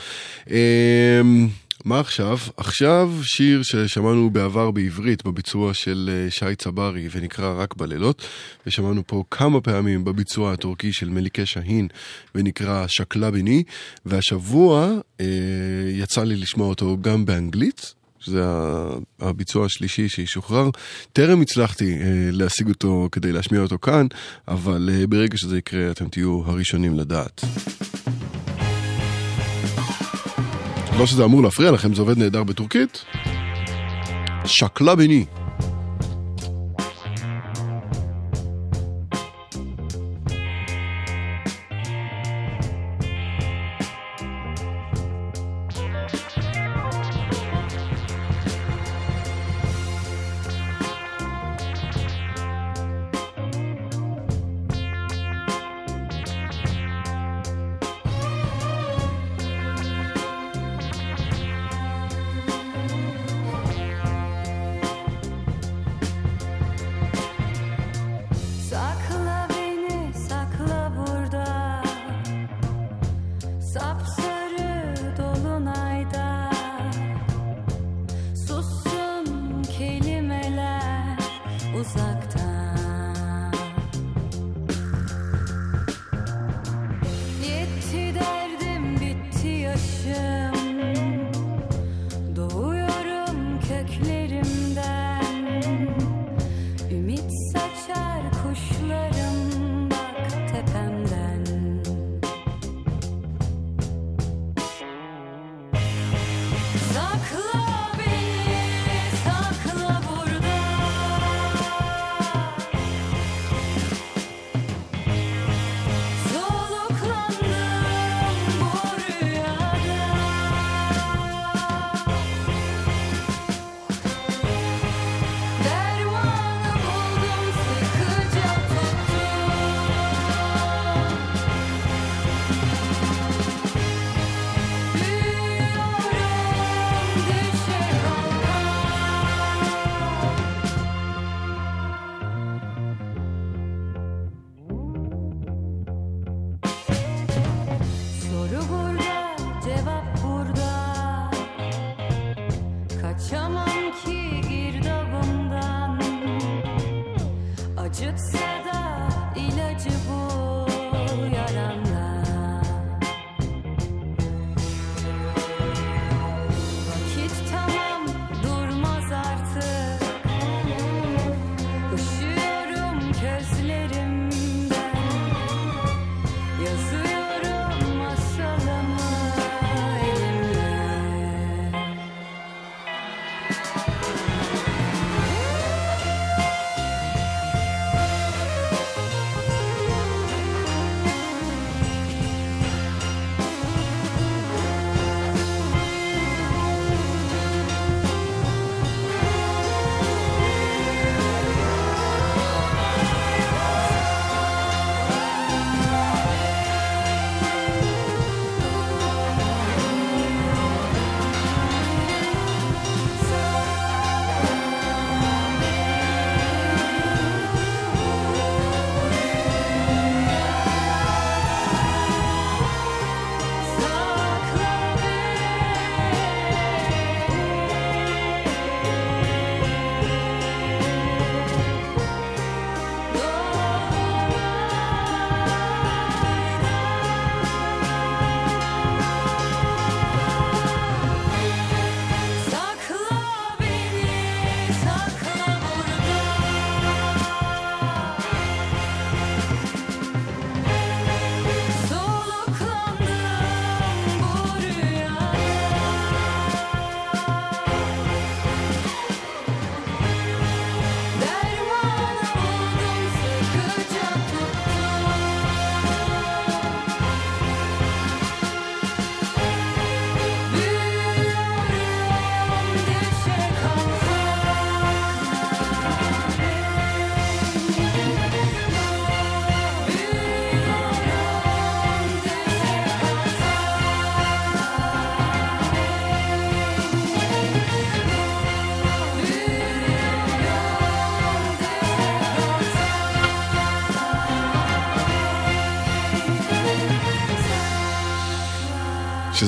מה 1.85 1.99
עכשיו? 1.99 2.37
עכשיו 2.57 3.11
שיר 3.23 3.63
ששמענו 3.63 4.29
בעבר 4.29 4.71
בעברית 4.71 5.25
בביצוע 5.25 5.73
של 5.73 6.09
אה, 6.13 6.31
שי 6.31 6.55
צברי 6.55 7.07
ונקרא 7.11 7.61
רק 7.61 7.75
בלילות 7.75 8.21
ושמענו 8.67 9.01
פה 9.07 9.23
כמה 9.31 9.61
פעמים 9.61 10.03
בביצוע 10.03 10.53
הטורקי 10.53 10.93
של 10.93 11.09
מליקה 11.09 11.45
שהין 11.45 11.87
ונקרא 12.35 12.85
שקלה 12.87 13.31
בני 13.31 13.63
והשבוע 14.05 14.91
אה, 15.21 15.25
יצא 15.91 16.23
לי 16.23 16.35
לשמוע 16.35 16.67
אותו 16.67 16.97
גם 17.01 17.25
באנגלית 17.25 17.93
שזה 18.19 18.43
הביצוע 19.19 19.65
השלישי 19.65 20.09
שישוחרר. 20.09 20.69
טרם 21.13 21.41
הצלחתי 21.41 21.93
אה, 21.93 22.29
להשיג 22.31 22.69
אותו 22.69 23.09
כדי 23.11 23.31
להשמיע 23.31 23.61
אותו 23.61 23.77
כאן, 23.79 24.07
אבל 24.47 24.89
אה, 24.93 25.07
ברגע 25.07 25.37
שזה 25.37 25.57
יקרה 25.57 25.91
אתם 25.91 26.09
תהיו 26.09 26.41
הראשונים 26.45 26.99
לדעת. 26.99 27.41
לא 30.99 31.05
שזה 31.05 31.23
אמור 31.23 31.43
להפריע 31.43 31.71
לכם, 31.71 31.93
זה 31.93 32.01
עובד 32.01 32.17
נהדר 32.17 32.43
בטורקית. 32.43 33.05
שקלה 34.45 34.95
בני. 34.95 35.25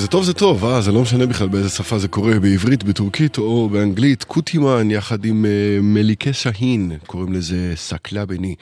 שזה 0.06 0.12
טוב 0.12 0.24
זה 0.24 0.32
טוב, 0.32 0.64
אה? 0.64 0.80
זה 0.80 0.92
לא 0.92 1.02
משנה 1.02 1.26
בכלל 1.26 1.48
באיזה 1.48 1.68
שפה 1.68 1.98
זה 1.98 2.08
קורה, 2.08 2.40
בעברית, 2.40 2.84
בטורקית 2.84 3.38
או 3.38 3.68
באנגלית. 3.68 4.24
קוטימן 4.24 4.90
יחד 4.90 5.24
עם 5.24 5.44
uh, 5.44 5.82
מליקה 5.82 6.32
שהין, 6.32 6.92
קוראים 7.06 7.32
לזה 7.32 7.72
סקלה 7.76 8.26
בני. 8.26 8.54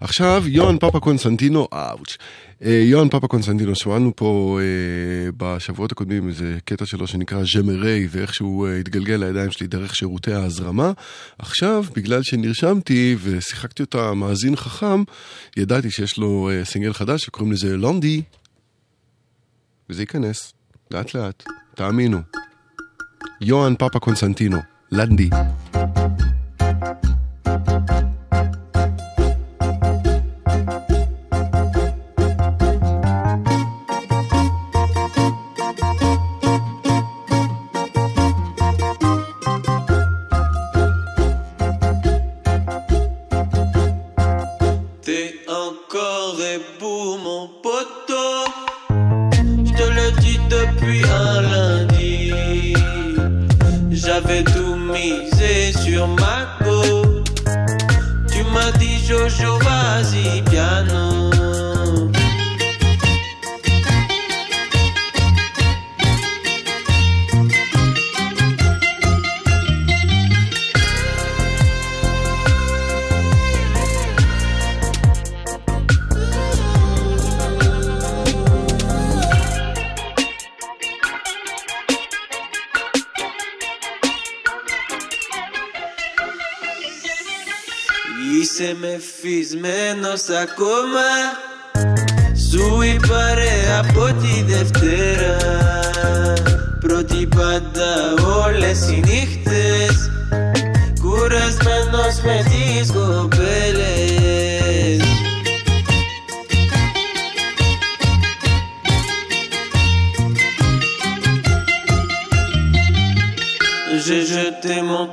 עכשיו, 0.00 0.44
יוהאן 0.46 0.78
פאפה 0.78 1.00
קונסטנטינו, 1.00 1.68
אאוץ'. 1.72 2.16
Uh, 2.60 2.66
יוהאן 2.68 3.08
פאפה 3.08 3.28
קונסטנטינו, 3.28 3.74
שמענו 3.74 4.12
פה 4.16 4.58
uh, 4.60 5.34
בשבועות 5.36 5.92
הקודמים 5.92 6.28
איזה 6.28 6.58
קטע 6.64 6.86
שלו 6.86 7.06
שנקרא 7.06 7.42
ז'מרי, 7.44 8.06
ואיך 8.10 8.34
שהוא 8.34 8.68
uh, 8.68 8.80
התגלגל 8.80 9.16
לידיים 9.16 9.50
שלי 9.50 9.66
דרך 9.66 9.94
שירותי 9.94 10.32
ההזרמה. 10.32 10.92
עכשיו, 11.38 11.84
בגלל 11.96 12.22
שנרשמתי 12.22 13.16
ושיחקתי 13.22 13.82
אותה 13.82 14.14
מאזין 14.14 14.56
חכם, 14.56 15.02
ידעתי 15.56 15.90
שיש 15.90 16.18
לו 16.18 16.50
uh, 16.50 16.64
סינגל 16.64 16.92
חדש 16.92 17.28
וקוראים 17.28 17.52
לזה 17.52 17.76
לונדי. 17.76 18.22
וזה 19.90 20.02
ייכנס, 20.02 20.52
לאט 20.92 21.14
לאט, 21.14 21.44
תאמינו. 21.74 22.18
יוהאן 23.40 23.74
פאפה 23.76 23.98
קונסטנטינו, 23.98 24.58
לנדי. 24.92 25.30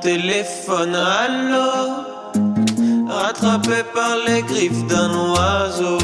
Téléphone 0.00 0.96
l'eau 1.50 2.10
Rattrapé 3.08 3.82
par 3.94 4.16
les 4.26 4.42
griffes 4.42 4.86
d'un 4.86 5.10
oiseau. 5.32 5.98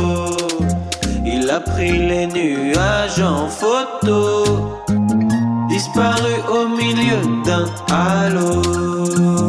Il 1.24 1.48
a 1.48 1.60
pris 1.60 1.92
les 1.92 2.26
nuages 2.26 3.20
en 3.20 3.48
photo. 3.48 4.82
Disparu 5.68 6.34
au 6.52 6.68
milieu 6.68 7.20
d'un 7.44 7.66
halo 7.90 9.45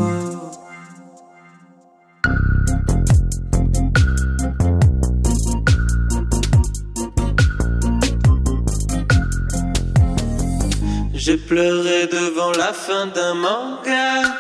pleurais 11.48 12.08
devant 12.08 12.52
la 12.52 12.74
fin 12.74 13.08
d'un 13.08 13.34
manga. 13.34 14.36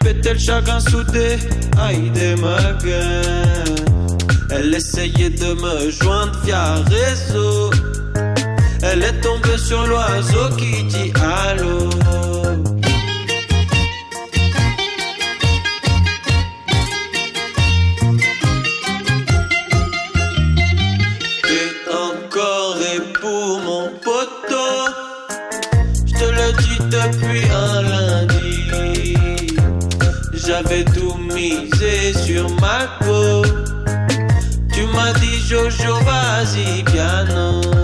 Pétais 0.00 0.34
le 0.34 0.38
chagrin 0.38 0.80
soudé, 0.80 1.36
aïe 1.80 2.10
des 2.10 2.36
Elle 4.50 4.74
essayait 4.74 5.30
de 5.30 5.54
me 5.54 5.90
joindre 5.90 6.38
via 6.44 6.74
réseau. 6.74 7.70
Elle 8.82 9.02
est 9.02 9.20
tombée 9.20 9.58
sur 9.58 9.84
l'oiseau 9.86 10.48
qui 10.56 10.84
dit 10.84 11.12
allô. 11.16 11.88
misé 31.38 32.12
sur 32.14 32.48
ma 32.60 32.80
peau. 33.00 33.42
Tu 34.72 34.82
m'as 34.86 35.12
dit 35.20 35.38
Jojo, 35.48 35.94
vas-y, 36.04 36.82
piano. 36.82 37.77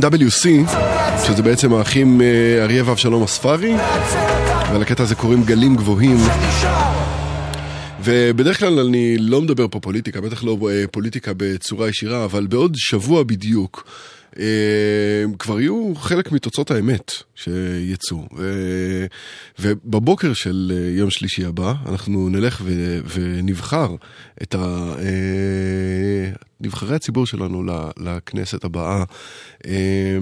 WC, 0.00 0.48
שזה 1.26 1.42
בעצם 1.42 1.72
האחים 1.74 2.20
אה, 2.20 2.62
אריה 2.62 2.82
ואבשלום 2.86 3.22
אספרי, 3.22 3.74
ולקטע 4.74 5.02
הזה 5.02 5.14
קוראים 5.14 5.44
גלים 5.44 5.76
גבוהים. 5.76 6.16
ובדרך 8.04 8.58
כלל 8.58 8.78
אני 8.78 9.18
לא 9.18 9.40
מדבר 9.40 9.66
פה 9.70 9.80
פוליטיקה, 9.80 10.20
בטח 10.20 10.44
לא 10.44 10.58
אה, 10.70 10.84
פוליטיקה 10.90 11.32
בצורה 11.36 11.88
ישירה, 11.88 12.24
אבל 12.24 12.46
בעוד 12.46 12.72
שבוע 12.76 13.22
בדיוק 13.22 13.84
כבר 15.38 15.60
יהיו 15.60 15.92
חלק 15.96 16.32
מתוצאות 16.32 16.70
האמת 16.70 17.12
שיצאו. 17.34 18.28
ובבוקר 19.58 20.32
של 20.32 20.72
אה, 20.74 20.90
יום 20.90 21.10
שלישי 21.10 21.44
הבא 21.44 21.74
אנחנו 21.86 22.28
נלך 22.28 22.62
ו, 22.64 23.00
ונבחר 23.14 23.94
את 24.42 24.54
ה... 24.54 24.94
אה, 24.98 26.32
נבחרי 26.60 26.96
הציבור 26.96 27.26
שלנו 27.26 27.62
לכנסת 27.96 28.64
הבאה. 28.64 29.04
אה, 29.66 30.18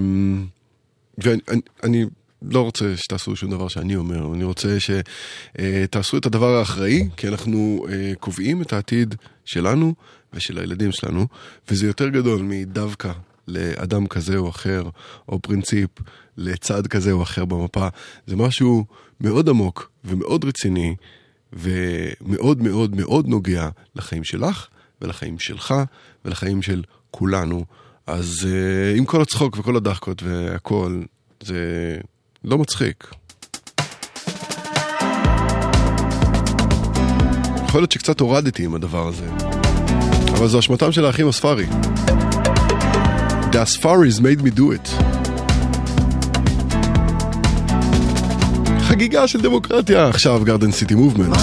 ואני 1.17 1.39
אני, 1.49 1.61
אני 1.83 2.05
לא 2.41 2.61
רוצה 2.61 2.97
שתעשו 2.97 3.35
שום 3.35 3.51
דבר 3.51 3.67
שאני 3.67 3.95
אומר, 3.95 4.33
אני 4.33 4.43
רוצה 4.43 4.77
שתעשו 4.79 6.17
את 6.17 6.25
הדבר 6.25 6.55
האחראי, 6.55 7.09
כי 7.17 7.27
אנחנו 7.27 7.85
אה, 7.89 8.13
קובעים 8.19 8.61
את 8.61 8.73
העתיד 8.73 9.15
שלנו 9.45 9.93
ושל 10.33 10.57
הילדים 10.57 10.91
שלנו, 10.91 11.27
וזה 11.69 11.87
יותר 11.87 12.09
גדול 12.09 12.41
מדווקא 12.41 13.11
לאדם 13.51 14.07
כזה 14.07 14.37
או 14.37 14.49
אחר, 14.49 14.83
או 15.29 15.39
פרינציפ 15.39 15.89
לצד 16.37 16.87
כזה 16.87 17.11
או 17.11 17.23
אחר 17.23 17.45
במפה. 17.45 17.87
זה 18.27 18.35
משהו 18.35 18.85
מאוד 19.21 19.49
עמוק 19.49 19.91
ומאוד 20.05 20.45
רציני, 20.45 20.95
ומאוד 21.53 22.61
מאוד 22.61 22.95
מאוד 22.95 23.27
נוגע 23.27 23.69
לחיים 23.95 24.23
שלך, 24.23 24.67
ולחיים 25.01 25.39
שלך, 25.39 25.73
ולחיים 26.25 26.61
של 26.61 26.83
כולנו. 27.11 27.65
אז 28.07 28.47
אה, 28.47 28.97
עם 28.97 29.05
כל 29.05 29.21
הצחוק 29.21 29.57
וכל 29.57 29.75
הדחקות 29.75 30.23
והכל, 30.23 31.01
זה 31.43 31.97
לא 32.43 32.57
מצחיק. 32.57 33.11
יכול 37.67 37.81
להיות 37.81 37.91
שקצת 37.91 38.19
הורדתי 38.19 38.65
עם 38.65 38.75
הדבר 38.75 39.07
הזה, 39.07 39.29
אבל 40.33 40.47
זו 40.47 40.59
אשמתם 40.59 40.91
של 40.91 41.05
האחים 41.05 41.27
הספארי. 41.27 41.65
The 43.51 43.59
Asfaris 43.59 44.21
made 44.21 44.41
me 44.41 44.49
do 44.49 44.71
it. 44.71 44.87
חגיגה 48.79 49.27
של 49.27 49.41
דמוקרטיה 49.41 50.07
עכשיו, 50.07 50.41
גרדן 50.45 50.71
סיטי 50.71 50.95
מובמנט. 50.95 51.37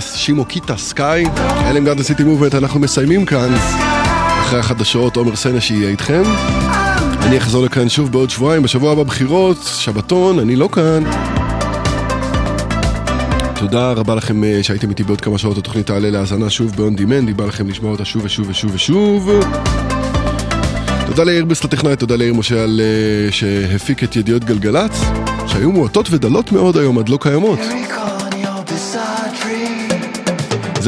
שימוקיטה 0.00 0.76
סקאי, 0.76 1.24
אלה 1.36 1.78
הם 1.78 1.84
גרדן 1.84 2.02
סיטי 2.02 2.24
מובמנט, 2.24 2.54
אנחנו 2.54 2.80
מסיימים 2.80 3.26
כאן. 3.26 3.54
אחרי 4.40 4.58
החדשות, 4.58 5.16
עומר 5.16 5.36
סנש 5.36 5.70
יהיה 5.70 5.88
איתכם. 5.88 6.22
אני 7.22 7.38
אחזור 7.38 7.64
לכאן 7.64 7.88
שוב 7.88 8.12
בעוד 8.12 8.30
שבועיים, 8.30 8.62
בשבוע 8.62 8.92
הבא 8.92 9.02
בחירות, 9.02 9.56
שבתון, 9.78 10.38
אני 10.38 10.56
לא 10.56 10.68
כאן. 10.72 11.04
תודה 13.58 13.92
רבה 13.92 14.14
לכם 14.14 14.44
אה, 14.44 14.62
שהייתם 14.62 14.90
איתי 14.90 15.02
בעוד 15.02 15.20
כמה 15.20 15.38
שעות, 15.38 15.58
התוכנית 15.58 15.86
תעלה 15.86 16.10
להאזנה 16.10 16.50
שוב 16.50 16.76
ב-on 16.76 17.00
demand, 17.00 17.34
בא 17.36 17.44
לכם 17.44 17.68
לשמוע 17.68 17.90
אותה 17.92 18.04
שוב 18.04 18.24
ושוב 18.24 18.46
ושוב 18.50 18.70
ושוב. 18.74 19.30
תודה 21.06 21.24
ליאיר 21.24 21.44
ביסט 21.44 21.64
הטכנאי, 21.64 21.96
תודה 21.96 22.16
ליאיר 22.16 22.34
משה 22.34 22.62
על 22.62 22.80
אה, 22.80 23.32
שהפיק 23.32 24.04
את 24.04 24.16
ידיעות 24.16 24.44
גלגלצ, 24.44 25.00
שהיו 25.46 25.72
מועטות 25.72 26.08
ודלות 26.10 26.52
מאוד 26.52 26.76
היום, 26.76 26.98
עד 26.98 27.08
לא 27.08 27.18
קיימות. 27.20 27.58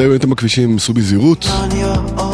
זהו, 0.01 0.13
הייתם 0.13 0.31
בכבישים, 0.31 0.79
סעו 0.79 0.95
בזהירות. 0.95 1.47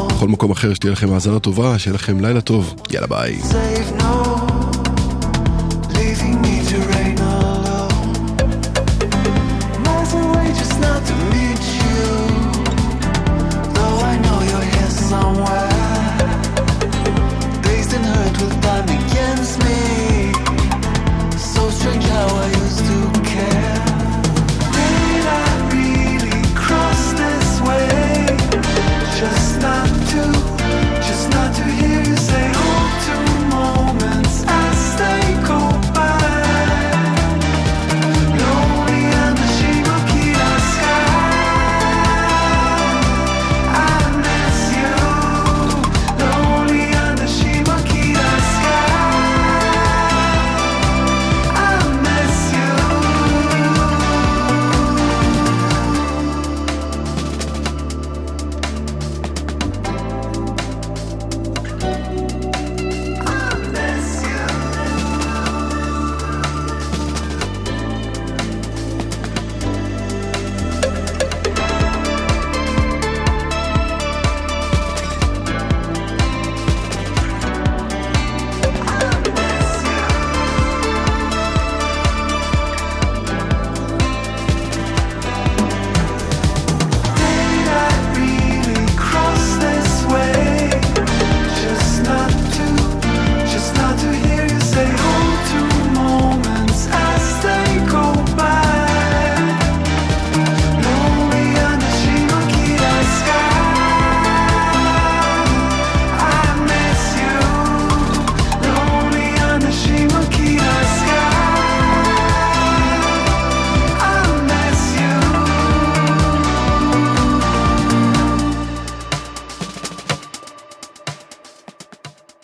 בכל 0.08 0.28
מקום 0.28 0.50
אחר 0.50 0.74
שתהיה 0.74 0.92
לכם 0.92 1.12
האזנה 1.12 1.38
טובה, 1.38 1.78
שיהיה 1.78 1.94
לכם 1.94 2.20
לילה 2.20 2.40
טוב. 2.40 2.74
יאללה 2.90 3.06
ביי. 3.06 3.38
Save 3.42 4.00
no 4.00 4.25